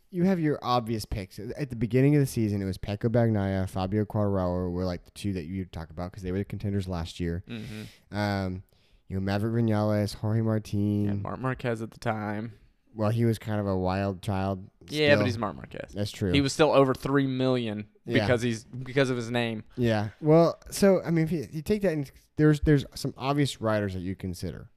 [0.09, 2.61] you have your obvious picks at the beginning of the season.
[2.61, 6.23] It was Pecco Bagnaia, Fabio Quartararo were like the two that you talk about because
[6.23, 7.43] they were the contenders last year.
[7.47, 8.17] Mm-hmm.
[8.17, 8.63] Um,
[9.11, 11.05] you know Maverick Vinales, Jorge Martin.
[11.05, 12.53] Yeah, Marc Marquez at the time.
[12.95, 14.65] well, he was kind of a wild child.
[14.87, 15.91] Yeah, but he's Marc Marquez.
[15.93, 16.31] that's true.
[16.31, 18.23] He was still over three million Yeah.
[18.25, 19.63] because he's because of his name.
[19.77, 20.09] Yeah.
[20.21, 22.05] Well, so I mean, if you, you take that, in,
[22.37, 24.69] there's there's some obvious riders that you consider,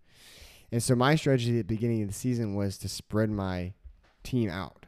[0.73, 3.73] and so my strategy at the beginning of the season was to spread my
[4.23, 4.81] team out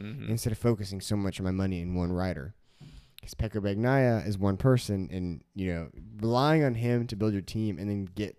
[0.00, 0.30] Mm-hmm.
[0.30, 2.54] instead of focusing so much of my money in one rider.
[3.16, 5.88] Because Pecco Bagnaia is one person, and you know,
[6.22, 8.34] relying on him to build your team and then get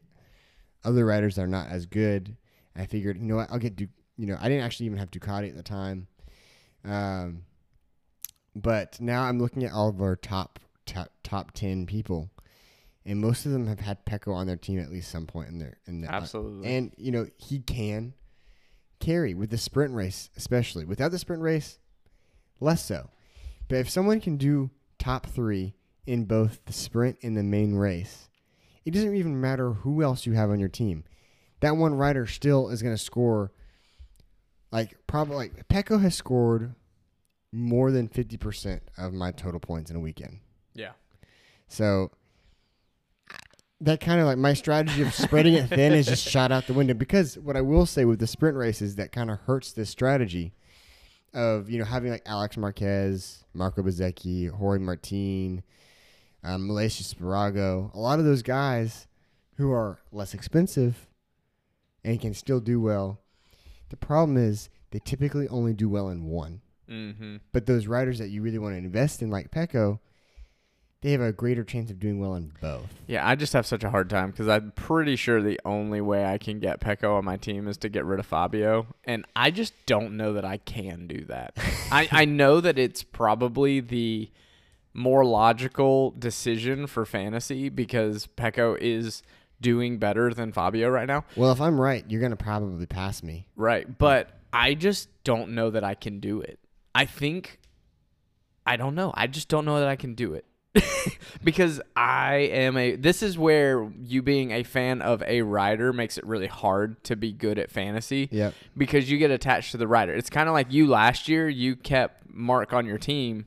[0.83, 2.35] other riders that are not as good.
[2.75, 5.11] I figured, you know what, I'll get Du- you know, I didn't actually even have
[5.11, 6.07] Ducati at the time.
[6.85, 7.43] Um,
[8.55, 12.29] but now I'm looking at all of our top top, top ten people,
[13.05, 15.59] and most of them have had Pecco on their team at least some point in
[15.59, 16.67] their in the, Absolutely.
[16.75, 18.13] and you know he can
[18.99, 21.79] carry with the sprint race, especially without the sprint race,
[22.59, 23.09] less so.
[23.67, 24.69] But if someone can do
[24.99, 25.73] top three
[26.05, 28.29] in both the sprint and the main race,
[28.85, 31.03] it doesn't even matter who else you have on your team.
[31.61, 33.51] That one rider still is going to score.
[34.71, 36.73] Like probably like Pecco has scored
[37.51, 40.39] more than fifty percent of my total points in a weekend.
[40.73, 40.91] yeah.
[41.67, 42.11] So
[43.81, 46.73] that kind of like my strategy of spreading it thin is just shot out the
[46.73, 46.93] window.
[46.93, 50.53] Because what I will say with the sprint races that kind of hurts this strategy
[51.33, 55.63] of you know having like Alex Marquez, Marco Bezzecchi, Jorge Martin,
[56.43, 59.07] um, Aleix Espargaro, a lot of those guys
[59.57, 61.07] who are less expensive
[62.03, 63.19] and can still do well.
[63.89, 66.61] The problem is they typically only do well in one.
[66.89, 67.37] Mm-hmm.
[67.51, 69.99] But those riders that you really want to invest in, like Pecco,
[71.01, 72.87] they have a greater chance of doing well in both.
[73.07, 76.25] Yeah, I just have such a hard time because I'm pretty sure the only way
[76.25, 79.51] I can get Pecco on my team is to get rid of Fabio, and I
[79.51, 81.57] just don't know that I can do that.
[81.91, 84.31] I, I know that it's probably the
[84.93, 89.23] more logical decision for fantasy because Pecco is
[89.61, 91.25] doing better than Fabio right now.
[91.35, 93.47] Well, if I'm right, you're gonna probably pass me.
[93.55, 93.97] Right.
[93.97, 96.59] But I just don't know that I can do it.
[96.93, 97.59] I think
[98.65, 99.11] I don't know.
[99.15, 100.45] I just don't know that I can do it.
[101.43, 106.17] because I am a this is where you being a fan of a rider makes
[106.17, 108.53] it really hard to be good at fantasy Yep.
[108.75, 110.13] because you get attached to the rider.
[110.13, 113.45] It's kind of like you last year, you kept Marc on your team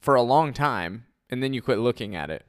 [0.00, 2.44] for a long time, and then you quit looking at it.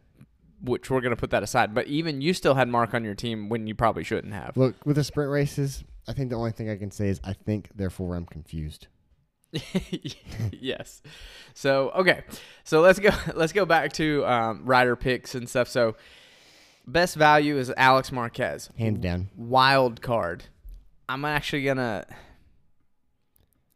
[0.63, 1.73] Which we're gonna put that aside.
[1.73, 4.55] But even you still had Marc on your team when you probably shouldn't have.
[4.55, 7.33] Look, with the sprint races, I think the only thing I can say is I
[7.33, 8.87] think, therefore, I'm confused.
[10.51, 11.01] yes.
[11.53, 12.23] So okay,
[12.63, 13.09] so let's go.
[13.35, 15.67] Let's go back to um, rider picks and stuff.
[15.67, 15.95] So
[16.87, 18.69] best value is Alex Marquez.
[18.77, 19.29] Hands down.
[19.35, 20.45] Wild card.
[21.09, 22.05] I'm actually gonna.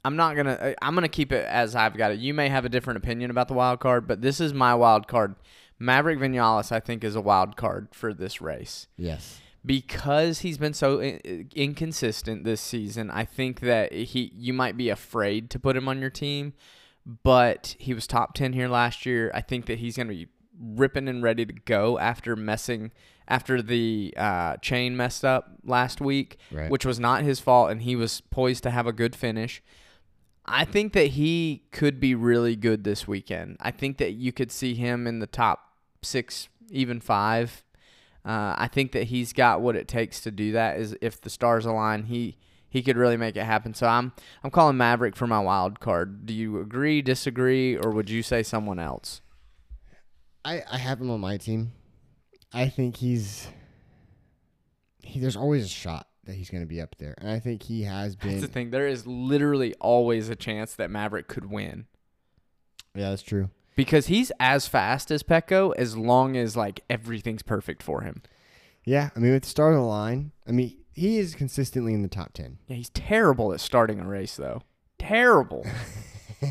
[0.05, 0.51] I'm not gonna.
[0.53, 2.19] uh, I'm gonna keep it as I've got it.
[2.19, 5.07] You may have a different opinion about the wild card, but this is my wild
[5.07, 5.35] card.
[5.79, 9.41] Maverick Vinales, I think, is a wild card for this race Yes.
[9.65, 11.01] because he's been so
[11.55, 15.99] inconsistent this season, I think that he you might be afraid to put him on
[15.99, 16.53] your team,
[17.23, 19.31] but he was top 10 here last year.
[19.33, 20.27] I think that he's going to be
[20.59, 22.91] ripping and ready to go after messing
[23.27, 26.69] after the uh, chain messed up last week, Right.
[26.69, 29.61] which was not his fault and he was poised to have a good finish.
[30.45, 33.57] I think that he could be really good this weekend.
[33.59, 35.59] I think that you could see him in the top
[36.03, 37.63] 6 even 5
[38.25, 40.79] uh, I think that he's got what it takes to do that.
[40.79, 42.37] Is if the stars align, he
[42.67, 43.75] he could really make it happen.
[43.75, 46.25] So I'm I'm calling Maverick for my wild card.
[46.25, 49.21] Do you agree, disagree, or would you say someone else?
[50.43, 51.73] I, I have him on my team.
[52.51, 53.47] I think he's.
[55.01, 57.63] He, there's always a shot that he's going to be up there, and I think
[57.63, 58.71] he has That's the thing.
[58.71, 61.85] There is literally always a chance that Maverick could win
[62.93, 63.49] Yeah, that's true.
[63.75, 68.21] because he's as fast as Pecco as long as like everything's perfect for him.
[68.83, 72.01] Yeah, I mean, with the start of the line, I mean, he is consistently in
[72.03, 72.59] the top ten.
[72.67, 74.61] Yeah, he's terrible at starting a race though.
[74.99, 75.65] Terrible.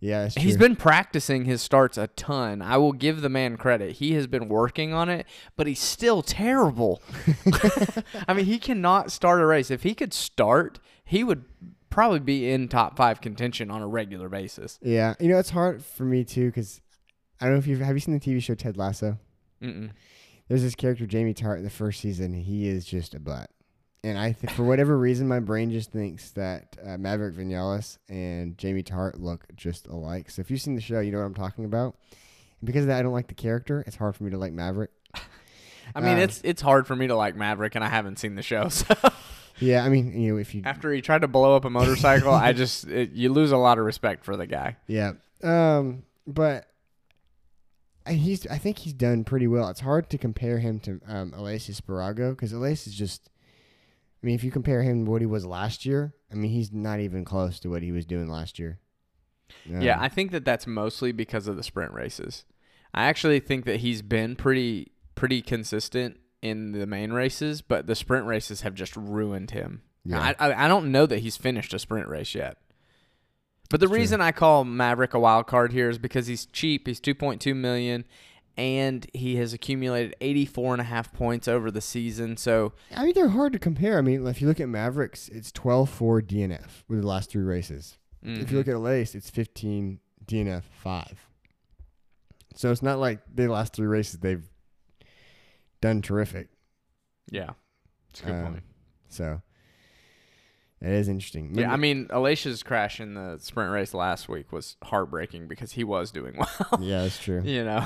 [0.00, 0.28] yeah.
[0.28, 2.62] He's been practicing his starts a ton.
[2.62, 3.96] I will give the man credit.
[3.96, 5.26] He has been working on it,
[5.56, 7.02] but he's still terrible.
[8.28, 9.70] I mean, he cannot start a race.
[9.70, 11.44] If he could start, he would
[11.90, 14.78] probably be in top five contention on a regular basis.
[14.82, 16.80] Yeah, you know, it's hard for me too because
[17.40, 19.18] I don't know if you've have you seen the TV show Ted Lasso.
[19.62, 19.90] Mm-mm.
[20.48, 22.32] There's this character Jamie Tartt in the first season.
[22.32, 23.50] He is just a butt,
[24.04, 28.56] and I th- for whatever reason my brain just thinks that uh, Maverick Vinales and
[28.58, 30.30] Jamie Tartt look just alike.
[30.30, 31.96] So if you've seen the show, you know what I'm talking about.
[32.60, 33.82] And because of that, I don't like the character.
[33.86, 34.90] It's hard for me to like Maverick.
[35.94, 38.34] I mean, Um, it's it's hard for me to like Maverick, and I haven't seen
[38.34, 38.68] the show.
[38.70, 38.94] So
[39.60, 42.32] Yeah, I mean, you know, if you after he tried to blow up a motorcycle,
[42.32, 44.76] I just it, you lose a lot of respect for the guy.
[44.86, 45.14] Yeah.
[45.42, 46.66] Um, but
[48.06, 49.68] I- he's I think he's done pretty well.
[49.68, 53.30] It's hard to compare him to um Aleix Espargaro because Alessia is just
[54.22, 56.72] I mean, if you compare him to what he was last year, I mean, he's
[56.72, 58.80] not even close to what he was doing last year.
[59.68, 62.44] Um, Yeah, I think that that's mostly because of the sprint races.
[62.92, 67.94] I actually think that he's been pretty pretty consistent in the main races, but the
[67.94, 69.82] sprint races have just ruined him.
[70.04, 70.34] Yeah.
[70.38, 72.56] I, I I don't know that he's finished a sprint race yet.
[73.70, 74.00] But the It's true.
[74.00, 76.86] reason I call Maverick a wild card here is because he's cheap.
[76.86, 78.04] He's 2.2 million
[78.58, 82.36] and he has accumulated 84 and a half points over the season.
[82.36, 83.96] So, I mean, they're hard to compare.
[83.96, 87.44] I mean, if you look at Mavericks, it's 12 4 DNF with the last three
[87.44, 87.96] races.
[88.22, 88.50] If mhm.
[88.50, 91.28] you look at Aleix, it's 15 DNF 5.
[92.56, 94.44] So it's not like the last three races they've
[95.80, 96.48] done terrific.
[97.30, 97.50] yeah.
[98.10, 98.62] it's a good Um, point.
[99.08, 99.40] So
[100.80, 101.54] it is interesting.
[101.56, 105.84] Yeah, I mean, Aleix's crash in the sprint race last week was heartbreaking because he
[105.84, 106.80] was doing well.
[106.80, 107.42] yeah, that's true.
[107.44, 107.84] you know.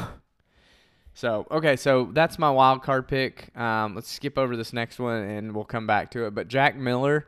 [1.14, 3.56] So okay, so that's my wild card pick.
[3.56, 6.34] Um, let's skip over this next one and we'll come back to it.
[6.34, 7.26] But Jack Miller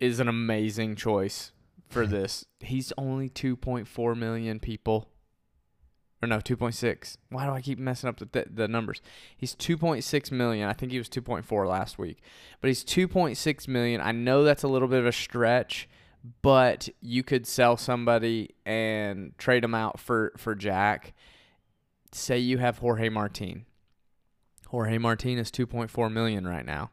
[0.00, 1.52] is an amazing choice
[1.88, 2.44] for this.
[2.60, 5.08] He's only two point four million people,
[6.20, 7.16] or no, two point six.
[7.30, 9.00] Why do I keep messing up the th- the numbers?
[9.36, 10.68] He's two point six million.
[10.68, 12.18] I think he was two point four last week,
[12.60, 14.00] but he's two point six million.
[14.00, 15.88] I know that's a little bit of a stretch,
[16.42, 21.14] but you could sell somebody and trade him out for for Jack.
[22.14, 23.66] Say you have Jorge Martin.
[24.68, 26.90] Jorge Martin is 2.4 million right now.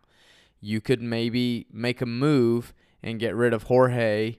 [0.60, 4.38] You could maybe make a move and get rid of Jorge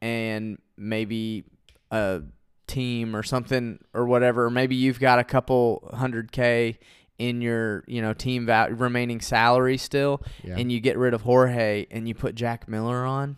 [0.00, 1.44] and maybe
[1.90, 2.22] a
[2.66, 4.48] team or something or whatever.
[4.50, 6.78] Maybe you've got a couple hundred K
[7.18, 10.56] in your, you know, team val- remaining salary still Yeah.
[10.58, 13.36] and you get rid of Jorge and you put Jack Miller on,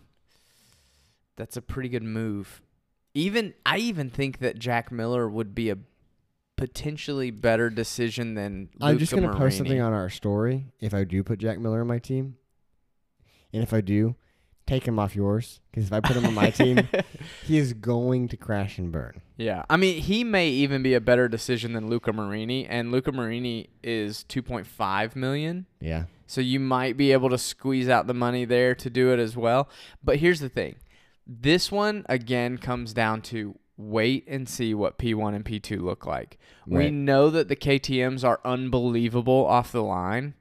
[1.35, 2.61] that's a pretty good move.
[3.13, 5.77] Even I even think that Jack Miller would be a
[6.59, 11.23] potentially better decision than I'm just gonna post something on our story if I do
[11.23, 12.35] put Jack Miller on my team,
[13.53, 14.15] and if I do,
[14.67, 16.87] take him off yours because if I put him on my team,
[17.45, 19.21] he is going to crash and burn.
[19.37, 23.13] yeah, I mean he may even be a better decision than Luca Marini, and Luca
[23.13, 25.65] Marini is 2.5 million.
[25.79, 26.03] Yeah.
[26.27, 29.35] So you might be able to squeeze out the money there to do it as
[29.35, 29.67] well.
[30.03, 30.75] But here's the thing.
[31.25, 36.37] This one again comes down to wait and see what P1 and P2 look like.
[36.67, 40.33] We know that the KTM's are unbelievable off the line.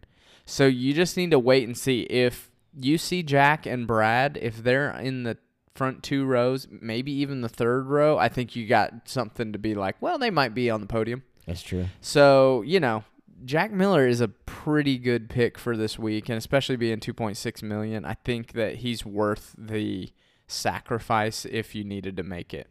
[0.45, 4.63] So you just need to wait and see if you see Jack and Brad if
[4.63, 5.39] they're in the
[5.75, 9.75] front two rows, maybe even the third row, I think you got something to be
[9.75, 11.23] like, well, they might be on the podium.
[11.47, 11.87] That's true.
[12.01, 13.05] So, you know,
[13.45, 18.05] Jack Miller is a pretty good pick for this week, and especially being 2.6 million,
[18.05, 20.11] I think that he's worth the
[20.49, 22.69] sacrifice if you needed to make it.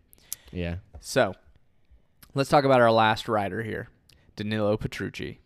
[0.52, 0.78] Yeah.
[1.00, 1.36] So,
[2.34, 3.90] let's talk about our last rider here,
[4.36, 5.40] Danilo Petrucci.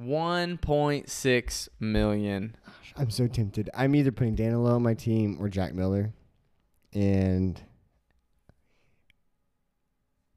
[0.00, 2.56] 1.6 million.
[2.96, 3.70] I'm so tempted.
[3.74, 6.12] I'm either putting Danilo on my team or Jack Miller,
[6.92, 7.60] and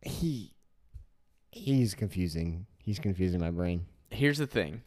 [0.02, 0.54] he
[1.52, 2.68] he's confusing.
[2.78, 3.88] He's confusing my brain.
[4.10, 4.84] Here's the thing.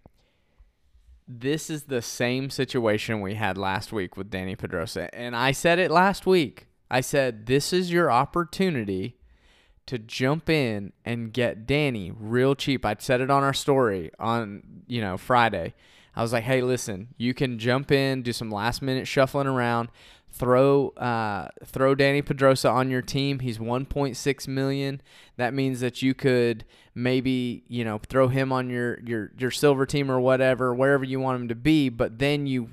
[1.26, 5.14] This is the same situation we had last week with Dani Pedrosa.
[5.14, 6.67] And I said it last week.
[6.90, 9.16] I said, this is your opportunity
[9.86, 12.84] to jump in and get Dani real cheap.
[12.84, 15.74] I said it on our story on, you know, Friday.
[16.14, 19.88] I was like, hey, listen, you can jump in, do some last minute shuffling around,
[20.30, 23.38] throw uh, throw Dani Pedrosa on your team.
[23.38, 25.00] He's 1.6 million.
[25.36, 26.64] That means that you could
[26.94, 31.20] maybe you know throw him on your your your silver team or whatever, wherever you
[31.20, 31.88] want him to be.
[31.88, 32.70] But then you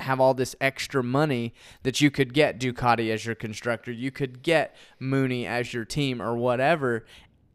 [0.00, 4.42] have all this extra money that you could get Ducati as your constructor, you could
[4.42, 7.04] get Mooney as your team or whatever,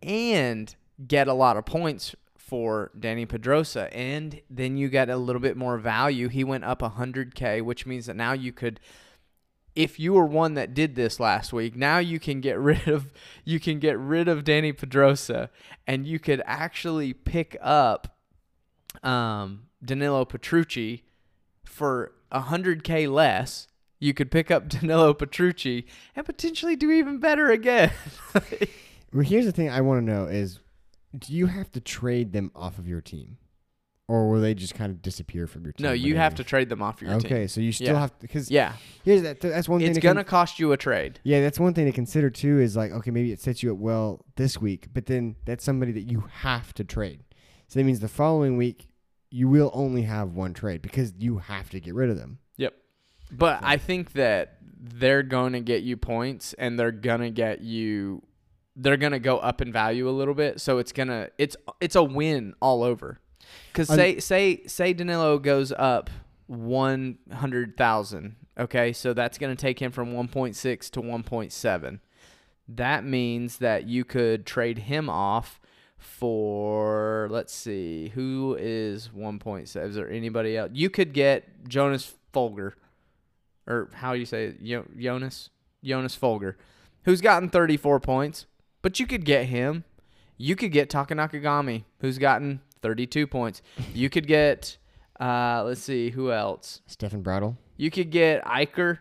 [0.01, 0.75] and
[1.07, 3.93] get a lot of points for Dani Pedrosa.
[3.95, 6.27] And then you get a little bit more value.
[6.27, 8.79] He went up 100K, which means that now you could
[9.75, 13.11] if you were one that did this last week, now you can get rid of
[13.43, 15.49] you can get rid of Dani Pedrosa
[15.87, 18.17] and you could actually pick up
[19.01, 21.03] um, Danilo Petrucci
[21.73, 23.67] for 100k less.
[23.99, 27.91] You could pick up Danilo Petrucci and potentially do even better again.
[29.13, 30.59] Well, here's the thing I want to know is,
[31.17, 33.37] do you have to trade them off of your team,
[34.07, 35.83] or will they just kind of disappear from your team?
[35.85, 37.31] no, you have to trade them off your team.
[37.31, 37.99] Okay, so you still Yeah.
[37.99, 38.73] have because Yeah,
[39.05, 39.39] here's that.
[39.39, 39.89] That's one thing.
[39.91, 41.19] it's to con- gonna cost you a trade.
[41.23, 42.59] Yeah, that's one thing to consider too.
[42.59, 45.91] Is like, okay, maybe it sets you up well this week, but then that's somebody
[45.91, 47.23] that you have to trade.
[47.67, 48.87] So that means the following week
[49.33, 52.37] you will only have one trade because you have to get rid of them.
[52.57, 52.75] Yep.
[53.31, 57.61] But I think that they're going to get you points and they're going to get
[57.61, 58.21] you
[58.75, 61.55] they're going to go up in value a little bit, so it's going to it's
[61.81, 63.19] it's a win all over.
[63.73, 66.11] Cuz say say say Danilo goes up
[66.45, 68.93] 100,000, okay?
[68.93, 71.99] So that's going to take him from 1.6 to 1.7.
[72.67, 75.59] That means that you could trade him off
[76.03, 79.65] for let's see, who is 1.7?
[79.65, 80.71] Is there anybody else?
[80.73, 82.75] You could get Jonas Folger
[83.67, 84.97] or how do you say it?
[84.99, 85.49] Jonas
[85.83, 86.57] Jonas Folger,
[87.03, 88.45] who's gotten 34 points,
[88.81, 89.83] but you could get him.
[90.37, 93.61] You could get Taka Nakagami, who's gotten 32 points.
[93.93, 94.77] You could get,
[95.19, 96.81] uh, let's see, who else?
[96.87, 97.57] Stefan Bradl.
[97.77, 98.99] You could get Iker,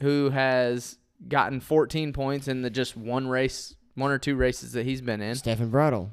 [0.00, 0.98] who has
[1.28, 5.20] gotten 14 points in the just one race, one or two races that he's been
[5.20, 5.34] in.
[5.34, 6.10] Stefan Bradl.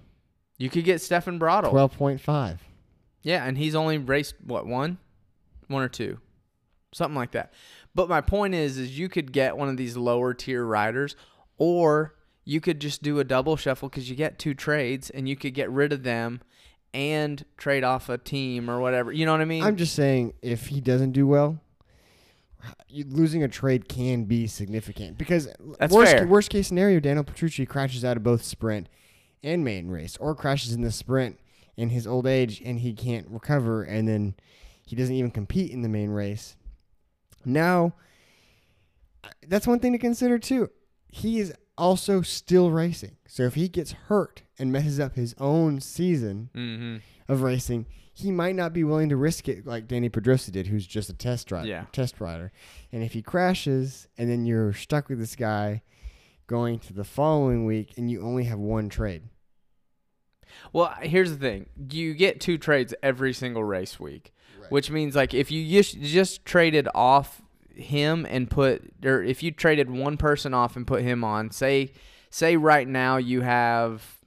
[0.57, 1.69] You could get Stefan Bradl.
[1.69, 2.63] Twelve point five.
[3.21, 4.97] Yeah, and he's only raced what one,
[5.67, 6.19] one or two,
[6.93, 7.53] something like that.
[7.95, 11.15] But my point is, is you could get one of these lower tier riders,
[11.57, 15.35] or you could just do a double shuffle because you get two trades, and you
[15.35, 16.41] could get rid of them
[16.93, 19.11] and trade off a team or whatever.
[19.11, 19.63] You know what I mean?
[19.63, 21.59] I'm just saying, if he doesn't do well,
[22.89, 25.47] losing a trade can be significant because
[25.79, 26.27] That's worst fair.
[26.27, 28.87] worst case scenario, Daniel Petrucci crashes out of both sprint
[29.43, 31.39] and main race, or crashes in the sprint
[31.75, 34.35] in his old age and he can't recover, and then
[34.85, 36.55] he doesn't even compete in the main race.
[37.45, 37.93] Now,
[39.47, 40.69] that's one thing to consider too.
[41.09, 45.81] He is also still racing, so if he gets hurt and messes up his own
[45.81, 46.97] season, mm-hmm.
[47.31, 50.85] of racing, he might not be willing to risk it like Dani Pedrosa did, who's
[50.85, 51.67] just a test driver.
[51.67, 51.85] Yeah.
[51.91, 52.51] Test rider.
[52.91, 55.81] And if he crashes and then you're stuck with this guy
[56.47, 59.23] going to the following week and you only have one trade.
[60.71, 64.71] Well, here's the thing: you get two trades every single race week, Right.
[64.71, 67.41] which means like if you just just traded off
[67.73, 71.91] him and put, or if you traded one person off and put him on, say,
[72.29, 74.19] say right now you have,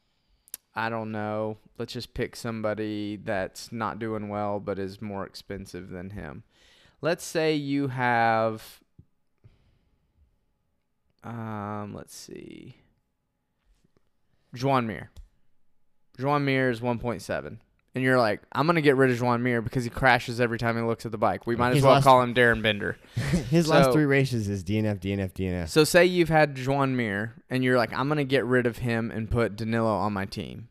[0.74, 5.90] I don't know, let's just pick somebody that's not doing well but is more expensive
[5.90, 6.42] than him.
[7.02, 8.80] Let's say you have,
[11.22, 12.76] um, let's see,
[14.54, 15.10] Joan Mir.
[16.18, 17.58] Joan Mir is 1.7
[17.96, 20.76] and you're like, I'm gonna get rid of Joan Mir because he crashes every time
[20.76, 21.46] he looks at the bike.
[21.46, 22.98] We might as well call him Darryn Binder.
[23.50, 25.68] His last three races is DNF, DNF, DNF.
[25.70, 29.10] So say you've had Joan Mir and you're like, I'm gonna get rid of him
[29.10, 30.68] and put Danilo on my team.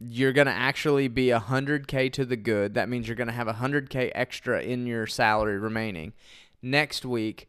[0.00, 2.74] You're gonna actually be hundred K to the good.
[2.74, 6.12] That means you're gonna have hundred K extra in your salary remaining.
[6.62, 7.48] Next week,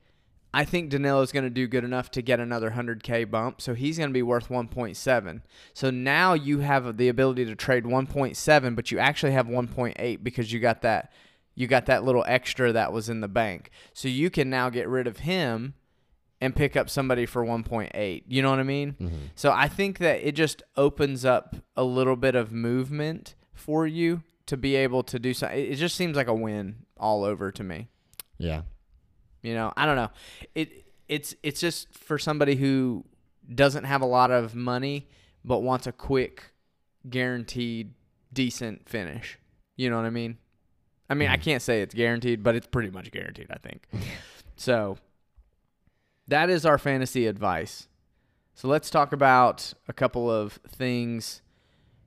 [0.53, 3.97] I think Danilo's gonna do good enough to get another hundred K bump, so he's
[3.97, 5.43] gonna be worth one point seven.
[5.73, 9.47] So now you have the ability to trade one point seven, but you actually have
[9.47, 11.11] one point eight because you got that
[11.55, 13.69] you got that little extra that was in the bank.
[13.93, 15.73] So you can now get rid of him
[16.41, 18.23] and pick up somebody for 1.8.
[18.27, 18.95] You know what I mean?
[18.99, 19.15] Mm-hmm.
[19.35, 24.23] So I think that it just opens up a little bit of movement for you
[24.47, 25.57] to be able to do something.
[25.57, 27.87] It just seems like a win all over to me.
[28.37, 28.63] Yeah.
[29.41, 30.09] You know, I don't know.
[30.53, 33.05] It it's it's just for somebody who
[33.53, 35.07] doesn't have a lot of money
[35.43, 36.51] but wants a quick,
[37.07, 37.93] guaranteed,
[38.33, 39.37] decent finish.
[39.75, 40.39] You know what I mean?
[41.07, 43.87] I mean, I can't say it's guaranteed, but it's pretty much guaranteed, I think.
[44.55, 44.97] so
[46.27, 47.87] that is our fantasy advice.
[48.53, 51.41] So let's talk about a couple of things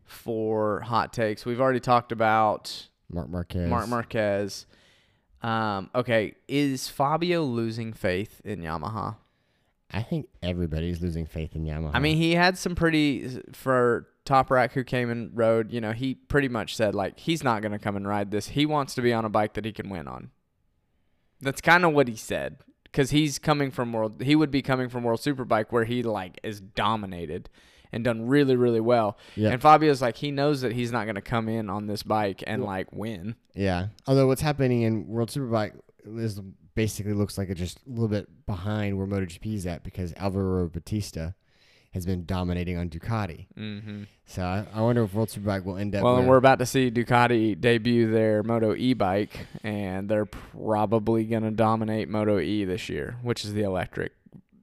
[0.05, 1.45] for hot takes.
[1.45, 3.69] We've already talked about Marc Marquez.
[3.69, 4.67] Marc Marquez.
[5.43, 9.17] Um, okay, is Fabio losing faith in Yamaha?
[9.91, 11.93] I think everybody's losing faith in Yamaha.
[11.95, 15.71] I mean, he had some pretty for Toprak who came and rode.
[15.71, 18.49] You know, he pretty much said like he's not going to come and ride this.
[18.49, 20.31] He wants to be on a bike that he can win on.
[21.41, 22.59] That's kind of what he said
[22.91, 24.23] because he's coming from world.
[24.23, 27.49] He would be coming from World Superbike where he like is dominated
[27.93, 29.17] and done really really well.
[29.35, 29.51] Yeah.
[29.51, 32.43] And Fabio's like he knows that he's not going to come in on this bike
[32.47, 33.37] and like win.
[33.55, 33.89] yeah.
[34.07, 35.73] Although what's happening in World Superbike
[36.07, 36.41] is
[36.75, 40.69] basically looks like it's just a little bit behind where MotoGP is at because Alvaro
[40.69, 41.35] Bautista
[41.93, 43.47] has been dominating on Ducati.
[43.59, 44.03] Mm-hmm.
[44.27, 46.03] So I, I wonder if World Superbike will end up.
[46.05, 51.25] Well, and we're about to see Ducati debut their Moto E bike, and they're probably
[51.25, 54.13] going to dominate Moto E this year, which is the electric,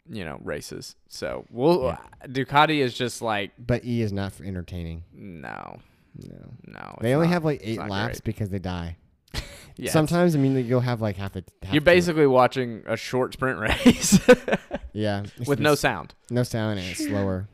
[0.09, 0.95] you know, races.
[1.07, 1.97] So we'll Yeah.
[2.27, 5.03] Ducati is just like but E is not for entertaining.
[5.13, 5.79] no,
[6.15, 6.51] No.
[6.67, 6.97] no.
[7.01, 7.33] They only not.
[7.33, 8.23] have like eight laps great.
[8.23, 8.97] because they die.
[9.77, 11.43] Yeah, Sometimes I mean you'll have like half a.
[11.61, 14.17] Half you're basically watching a short sprint race
[14.93, 16.13] yeah with no sound.
[16.29, 17.49] no sound and it's slower.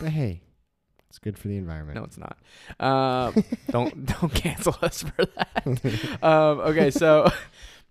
[0.00, 0.42] But hey,
[1.08, 1.96] it's good for the environment.
[1.98, 2.36] No, it's not.
[2.80, 6.18] Um, don't don't cancel us for that.
[6.22, 7.28] um, okay, so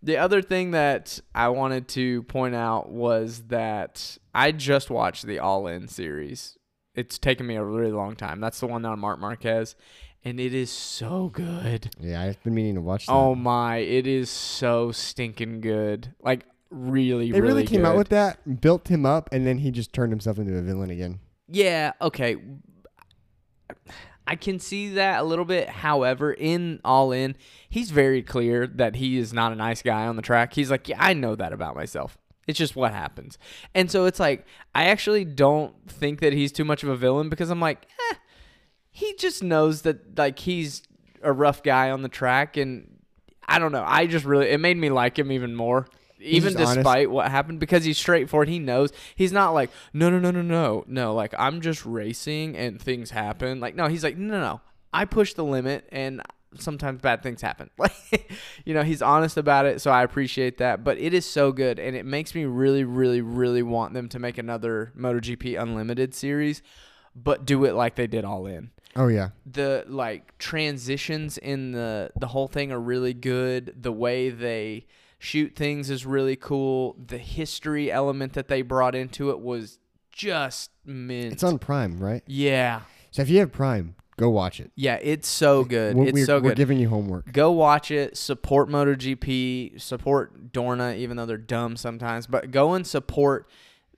[0.03, 5.39] the other thing that I wanted to point out was that I just watched the
[5.39, 6.57] All In series.
[6.93, 8.39] It's taken me a really long time.
[8.39, 9.75] That's the one on Marc Marquez,
[10.23, 11.89] and it is so good.
[11.99, 13.13] Yeah, I've been meaning to watch that.
[13.13, 16.13] Oh my, it is so stinking good.
[16.21, 19.59] Like really, really they really, really came out with that, built him up, and then
[19.59, 21.19] he just turned himself into a villain again.
[21.47, 22.37] Yeah, okay.
[24.25, 25.67] I can see that a little bit.
[25.67, 27.35] However, in All In,
[27.69, 30.53] he's very clear that he is not a nice guy on the track.
[30.53, 32.17] He's like, yeah, I know that about myself.
[32.47, 33.37] It's just what happens.
[33.73, 34.45] And so it's like,
[34.75, 38.15] I actually don't think that he's too much of a villain because I'm like, eh,
[38.93, 40.83] he just knows that, like, he's
[41.21, 42.55] a rough guy on the track.
[42.55, 42.99] And
[43.47, 43.83] I don't know.
[43.85, 45.87] I just really, it made me like him even more.
[46.19, 46.75] Even just honest.
[46.77, 50.41] despite what happened, because he's straightforward, he knows he's not like no, no, no, no,
[50.41, 51.13] no, no.
[51.13, 53.59] Like I'm just racing and things happen.
[53.59, 54.61] Like no, he's like no, no, no.
[54.93, 56.21] I push the limit and
[56.57, 57.69] sometimes bad things happen.
[57.77, 58.31] Like
[58.63, 60.83] you know, he's honest about it, so I appreciate that.
[60.85, 64.19] But it is so good, and it makes me really, really, really want them to
[64.19, 66.61] make another MotoGP Unlimited series,
[67.13, 72.11] but do it like they did All In Oh yeah, the like transitions in the
[72.15, 73.73] the whole thing are really good.
[73.81, 74.85] The way they
[75.19, 76.95] shoot things is really cool.
[77.07, 79.79] The history element that they brought into it was
[80.11, 81.33] just mint.
[81.33, 82.23] it's on Prime, right?
[82.27, 82.81] Yeah.
[83.11, 84.71] So if you have Prime, go watch it.
[84.75, 85.95] Yeah, it's so good.
[85.95, 86.57] We're, it's we're, so we're good.
[86.57, 87.31] giving you homework.
[87.31, 88.17] Go watch it.
[88.17, 89.81] Support MotoGP.
[89.81, 92.27] Support Dorna, even though they're dumb sometimes.
[92.27, 93.49] But go and support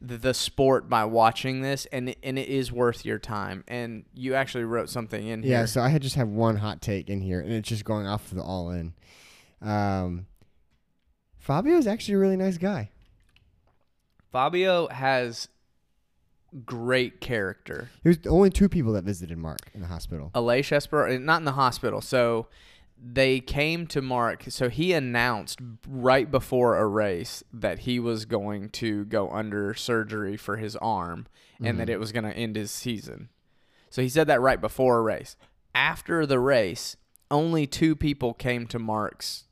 [0.06, 3.64] the, the sport by watching this, and and it is worth your time.
[3.68, 5.60] And you actually wrote something in Yeah, here.
[5.60, 8.08] Yeah, so I had just have one hot take in here, and it's just going
[8.08, 8.94] off of the all in.
[9.62, 10.28] Um,
[11.38, 12.90] Fabio is actually a really nice guy.
[14.32, 15.48] Fabio has
[16.66, 17.90] great character.
[18.04, 20.32] There's only two people that visited Marc in the hospital.
[20.36, 22.02] Aleix Esper, not in the hospital.
[22.02, 22.48] So
[23.02, 24.46] they came to Marc.
[24.50, 30.38] So he announced right before a race that he was going to go under surgery
[30.38, 31.28] for his arm
[31.62, 31.94] and that mm-hmm.
[31.94, 33.30] it was going to end his season.
[33.90, 35.36] So he said that right before a race.
[35.74, 36.98] After the race,
[37.32, 39.46] only two people came to Marc's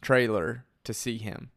[0.00, 1.50] trailer to see him.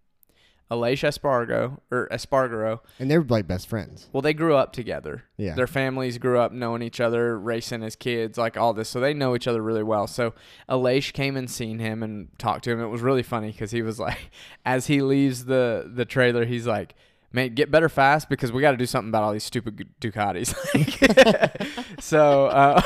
[0.73, 2.79] Aleix Espargo or Espargaro.
[2.99, 4.09] And they're like best friends.
[4.11, 5.23] Well, they grew up together.
[5.37, 5.53] Yeah.
[5.53, 8.89] Their families grew up knowing each other, racing as kids, like all this.
[8.89, 10.07] So they know each other really well.
[10.07, 10.33] So
[10.67, 12.81] Aleix came and seen him and talked to him.
[12.81, 14.31] It was really funny because he was like,
[14.65, 16.95] as he leaves the the trailer, he's like,
[17.31, 20.53] "Man, get better fast because we got to do something about all these stupid Ducatis."
[22.01, 22.81] so uh,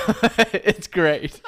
[0.53, 1.41] it's great.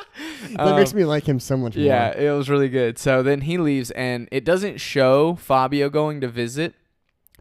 [0.55, 1.85] That makes Um, me like him so much more.
[1.85, 2.97] yeah, it was really good.
[2.97, 6.73] So then he leaves, and it doesn't show Fabio going to visit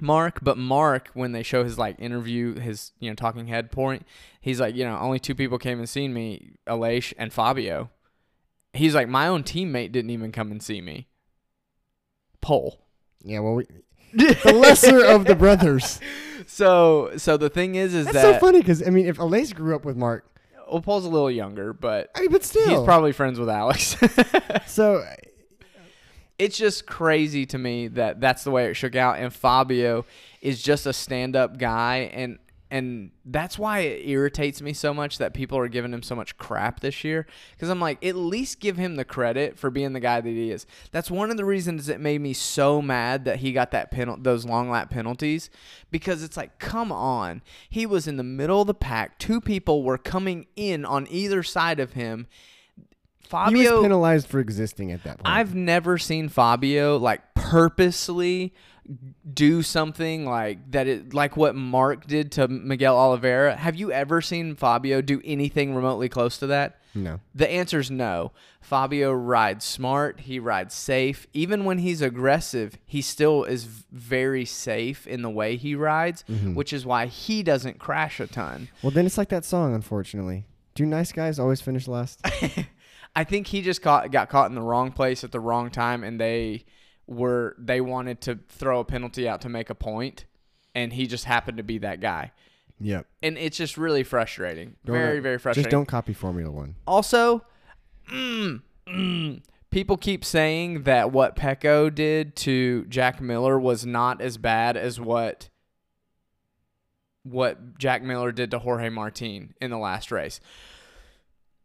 [0.00, 4.06] Marc, but Marc, when they show his like interview, his you know talking head point,
[4.40, 7.90] he's like, you know, only two people came and seen me, Aleix and Fabio.
[8.72, 11.08] He's like, my own teammate didn't even come and see me.
[12.40, 12.78] Pol.
[13.24, 13.66] Yeah, well, we,
[14.12, 16.00] the lesser of the brothers.
[16.46, 19.54] So so the thing is, is That's that so funny because I mean, if Aleix
[19.54, 20.24] grew up with Marc,
[20.70, 23.96] well, Pol's a little younger, but I mean, but still, he's probably friends with Alex.
[24.66, 25.04] so.
[26.38, 30.04] it's just crazy to me that that's the way it shook out and Fabio
[30.40, 32.38] is just a stand-up guy and
[32.70, 36.36] and that's why it irritates me so much that people are giving him so much
[36.36, 40.00] crap this year because I'm like at least give him the credit for being the
[40.00, 40.66] guy that he is.
[40.92, 44.22] That's one of the reasons it made me so mad that he got that penalty
[44.22, 45.48] those long lap penalties
[45.90, 47.42] because it's like come on.
[47.70, 49.18] He was in the middle of the pack.
[49.18, 52.26] Two people were coming in on either side of him.
[53.20, 55.26] He Fabio was penalized for existing at that point.
[55.26, 58.54] I've never seen Fabio like purposely
[59.34, 63.54] do something like that it like what Marc did to Miguel Oliveira.
[63.56, 66.80] Have you ever seen Fabio do anything remotely close to that?
[66.94, 67.20] no.
[67.34, 68.32] The answer is no.
[68.60, 71.26] Fabio rides smart, he rides safe.
[71.32, 76.54] Even when he's aggressive, he still is very safe in the way he rides, Mm-hmm.
[76.54, 78.68] which is why he doesn't crash a ton.
[78.82, 79.74] Well, then it's like that song.
[79.74, 82.20] Unfortunately, do nice guys always finish last?
[83.16, 86.02] I think he just caught got caught in the wrong place at the wrong time,
[86.04, 86.64] and they
[87.08, 90.26] were they wanted to throw a penalty out to make a point,
[90.74, 92.32] and he just happened to be that guy,
[92.78, 93.06] yep.
[93.22, 95.64] and it's just really frustrating, Don't- very very frustrating.
[95.64, 96.76] Just don't copy Formula One.
[96.86, 97.44] Also,
[98.12, 104.36] mm, mm, people keep saying that what Pecco did to Jack Miller was not as
[104.36, 105.48] bad as what
[107.22, 110.40] what Jack Miller did to Jorge Martin in the last race.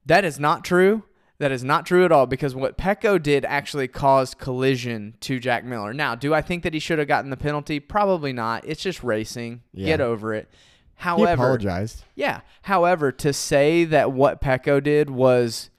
[0.05, 1.03] That is not true.
[1.43, 5.65] That is not true at all because what Pecco did actually caused collision to Jack
[5.65, 5.93] Miller.
[5.93, 7.81] Now, do I think that he should have gotten the penalty?
[7.81, 8.63] Probably not.
[8.65, 9.61] It's just racing.
[9.73, 9.87] Yeah.
[9.87, 10.47] Get over it.
[10.95, 12.05] However, He apologized.
[12.15, 12.39] yeah.
[12.61, 15.69] However, to say that what Pecco did was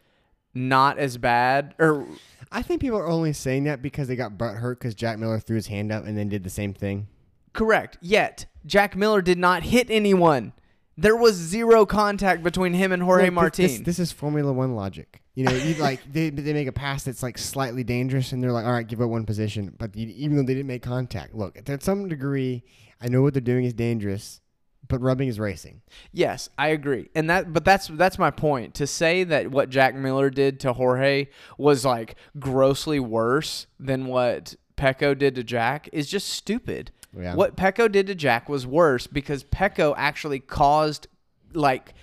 [0.54, 2.06] not as bad, or
[2.52, 5.40] I think people are only saying that because they got butt hurt because Jack Miller
[5.40, 7.06] threw his hand up and then did the same thing.
[7.54, 10.52] correct, yet Jack Miller did not hit anyone.
[10.98, 13.64] There was zero contact between him and Jorge Look, this- Martin.
[13.64, 15.22] This, this is Formula One logic.
[15.34, 18.52] You know, you like they they make a pass that's like slightly dangerous, and they're
[18.52, 19.74] like, all right, give up one position.
[19.76, 22.62] But you, even though they didn't make contact, look, to some degree,
[23.00, 24.40] I know what they're doing is dangerous,
[24.86, 25.82] but rubbing is racing.
[26.12, 27.08] Yes, I agree.
[27.16, 28.74] And that but that's that's my point.
[28.74, 31.26] To say that what Jack Miller did to Jorge
[31.58, 36.90] was like grossly worse than what Pecco did to Jack is just stupid.
[37.16, 37.34] Yeah.
[37.34, 41.06] What Pecco did to Jack was worse because Pecco actually caused
[41.52, 41.94] like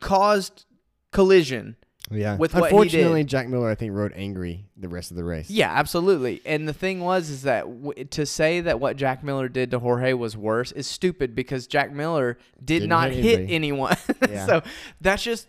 [0.00, 0.64] caused
[1.12, 1.76] collision.
[2.10, 2.36] Yeah.
[2.36, 3.28] With what he Unfortunately, did.
[3.28, 5.48] Jack Miller, I think, rode angry the rest of the race.
[5.48, 6.42] Yeah, absolutely.
[6.44, 9.78] And the thing was is that w- to say that what Jack Miller did to
[9.78, 13.96] Jorge was worse is stupid because Jack Miller did Didn't not hit hit anyone.
[14.28, 14.46] Yeah.
[14.46, 14.62] so
[15.00, 15.48] that's just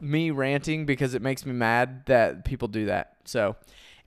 [0.00, 3.16] me ranting because it makes me mad that people do that.
[3.24, 3.56] So,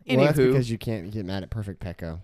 [0.08, 2.20] Well, that's anywho, because you can't get mad at Perfect Pecco.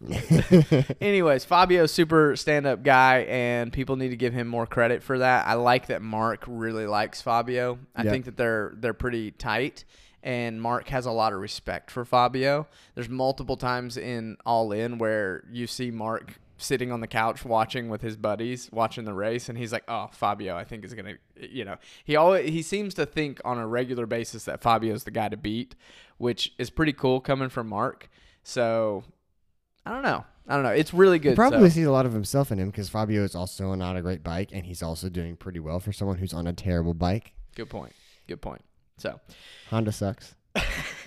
[1.00, 5.46] anyways, Fabio's super stand-up guy, and people need to give him more credit for that.
[5.46, 7.78] I like that Marc really likes Fabio.
[7.94, 8.12] I Yep.
[8.12, 9.84] think that they're they're pretty tight,
[10.22, 12.66] and Marc has a lot of respect for Fabio.
[12.94, 17.90] There's multiple times in All In where you see Marc sitting on the couch watching
[17.90, 21.14] with his buddies, watching the race, and he's like, "Oh, Fabio, I think is gonna,"
[21.38, 25.10] you know, he always he seems to think on a regular basis that Fabio's the
[25.10, 25.74] guy to beat,
[26.18, 28.08] which is pretty cool coming from Marc.
[28.42, 29.04] So
[29.86, 30.24] I don't know.
[30.48, 30.70] I don't know.
[30.70, 31.30] It's really good.
[31.30, 33.96] He probably so- sees a lot of himself in him because Fabio is also not
[33.96, 36.92] a great bike, and he's also doing pretty well for someone who's on a terrible
[36.94, 37.32] bike.
[37.54, 37.92] Good point.
[38.28, 38.62] Good point.
[38.98, 39.20] So
[39.70, 40.34] Honda sucks.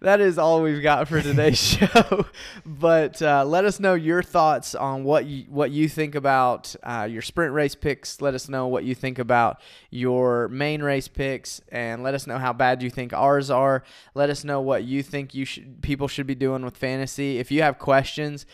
[0.00, 2.26] that is all we've got for today's show.
[2.64, 7.06] But uh, let us know your thoughts on what you what you think about uh,
[7.10, 8.20] your sprint race picks.
[8.20, 12.38] Let us know what you think about your main race picks, and let us know
[12.38, 13.82] how bad you think ours are.
[14.14, 17.38] Let us know what you think you should people should be doing with fantasy.
[17.38, 18.46] If you have questions.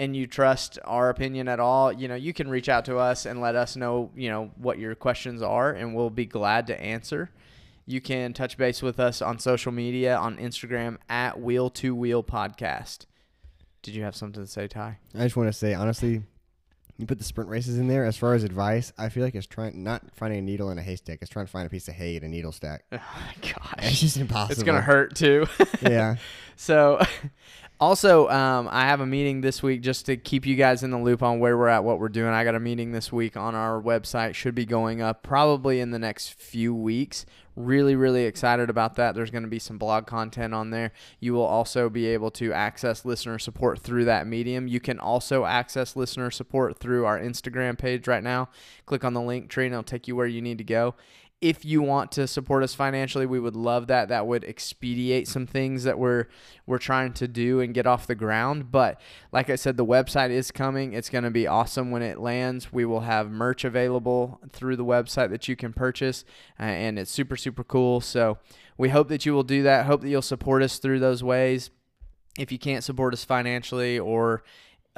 [0.00, 3.26] And you trust our opinion at all, you know, you can reach out to us
[3.26, 6.80] and let us know, you know, what your questions are, and we'll be glad to
[6.80, 7.30] answer.
[7.88, 12.22] You can touch base with us on social media on Instagram at Wheel to Wheel
[12.22, 13.06] Podcast.
[13.80, 14.98] Did you have something to say, Ty?
[15.14, 16.22] I just want to say, honestly,
[16.98, 18.04] you put the sprint races in there.
[18.04, 20.82] As far as advice, I feel like it's trying not finding a needle in a
[20.82, 21.20] haystack.
[21.22, 22.84] It's trying to find a piece of hay in a needle stack.
[22.92, 23.90] Oh my gosh.
[23.90, 24.52] It's just impossible.
[24.52, 25.46] It's gonna hurt too.
[25.80, 26.16] Yeah.
[26.56, 27.00] So,
[27.80, 30.98] also, um, I have a meeting this week just to keep you guys in the
[30.98, 32.32] loop on where we're at, what we're doing.
[32.32, 34.34] I got a meeting this week on our website.
[34.34, 37.24] Should be going up probably in the next few weeks.
[37.54, 39.14] Really, really excited about that.
[39.14, 40.92] There's going to be some blog content on there.
[41.20, 44.68] You will also be able to access listener support through that medium.
[44.68, 48.48] You can also access listener support through our Instagram page right now.
[48.86, 50.94] Click on the link tree and it'll take you where you need to go
[51.40, 54.08] if you want to support us financially, we would love that.
[54.08, 56.26] That would expedite some things that we're
[56.66, 58.72] we're trying to do and get off the ground.
[58.72, 59.00] But
[59.30, 60.94] like I said, the website is coming.
[60.94, 62.72] It's going to be awesome when it lands.
[62.72, 66.24] We will have merch available through the website that you can purchase,
[66.58, 68.00] uh, and it's super super cool.
[68.00, 68.38] So
[68.76, 69.86] we hope that you will do that.
[69.86, 71.70] Hope that you'll support us through those ways.
[72.36, 74.42] If you can't support us financially or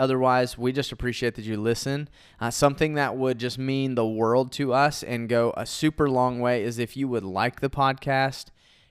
[0.00, 2.08] Otherwise, we just appreciate that you listen.
[2.40, 6.40] Uh, something that would just mean the world to us and go a super long
[6.40, 8.46] way is if you would like the podcast,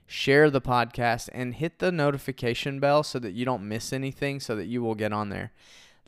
[0.06, 4.54] share the podcast, and hit the notification bell so that you don't miss anything, so
[4.54, 5.50] that you will get on there.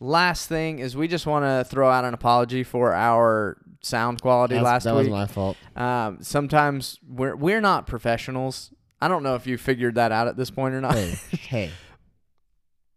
[0.00, 4.54] Last thing is, we just want to throw out an apology for our sound quality
[4.54, 5.04] That's- last that week.
[5.04, 5.56] was my fault.
[5.76, 8.70] Um, sometimes we're we're not professionals.
[9.00, 10.94] I don't know if you figured that out at this point or not.
[10.94, 11.18] Hey,
[11.48, 11.70] hey.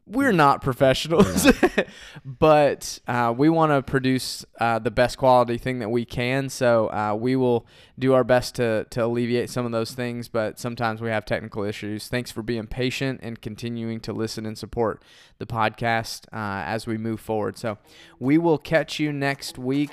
[0.07, 1.51] we're not professionals,
[2.25, 6.49] but uh, we want to produce uh, the best quality thing that we can.
[6.49, 7.65] So uh, we will
[7.97, 10.27] do our best to to alleviate some of those things.
[10.27, 12.07] But sometimes we have technical issues.
[12.07, 15.01] Thanks for being patient and continuing to listen and support
[15.39, 17.57] the podcast uh, as we move forward.
[17.57, 17.79] So
[18.19, 19.91] we will catch you next week,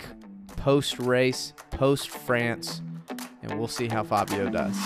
[0.56, 2.82] post race, post France,
[3.42, 4.76] and we'll see how Fabio does.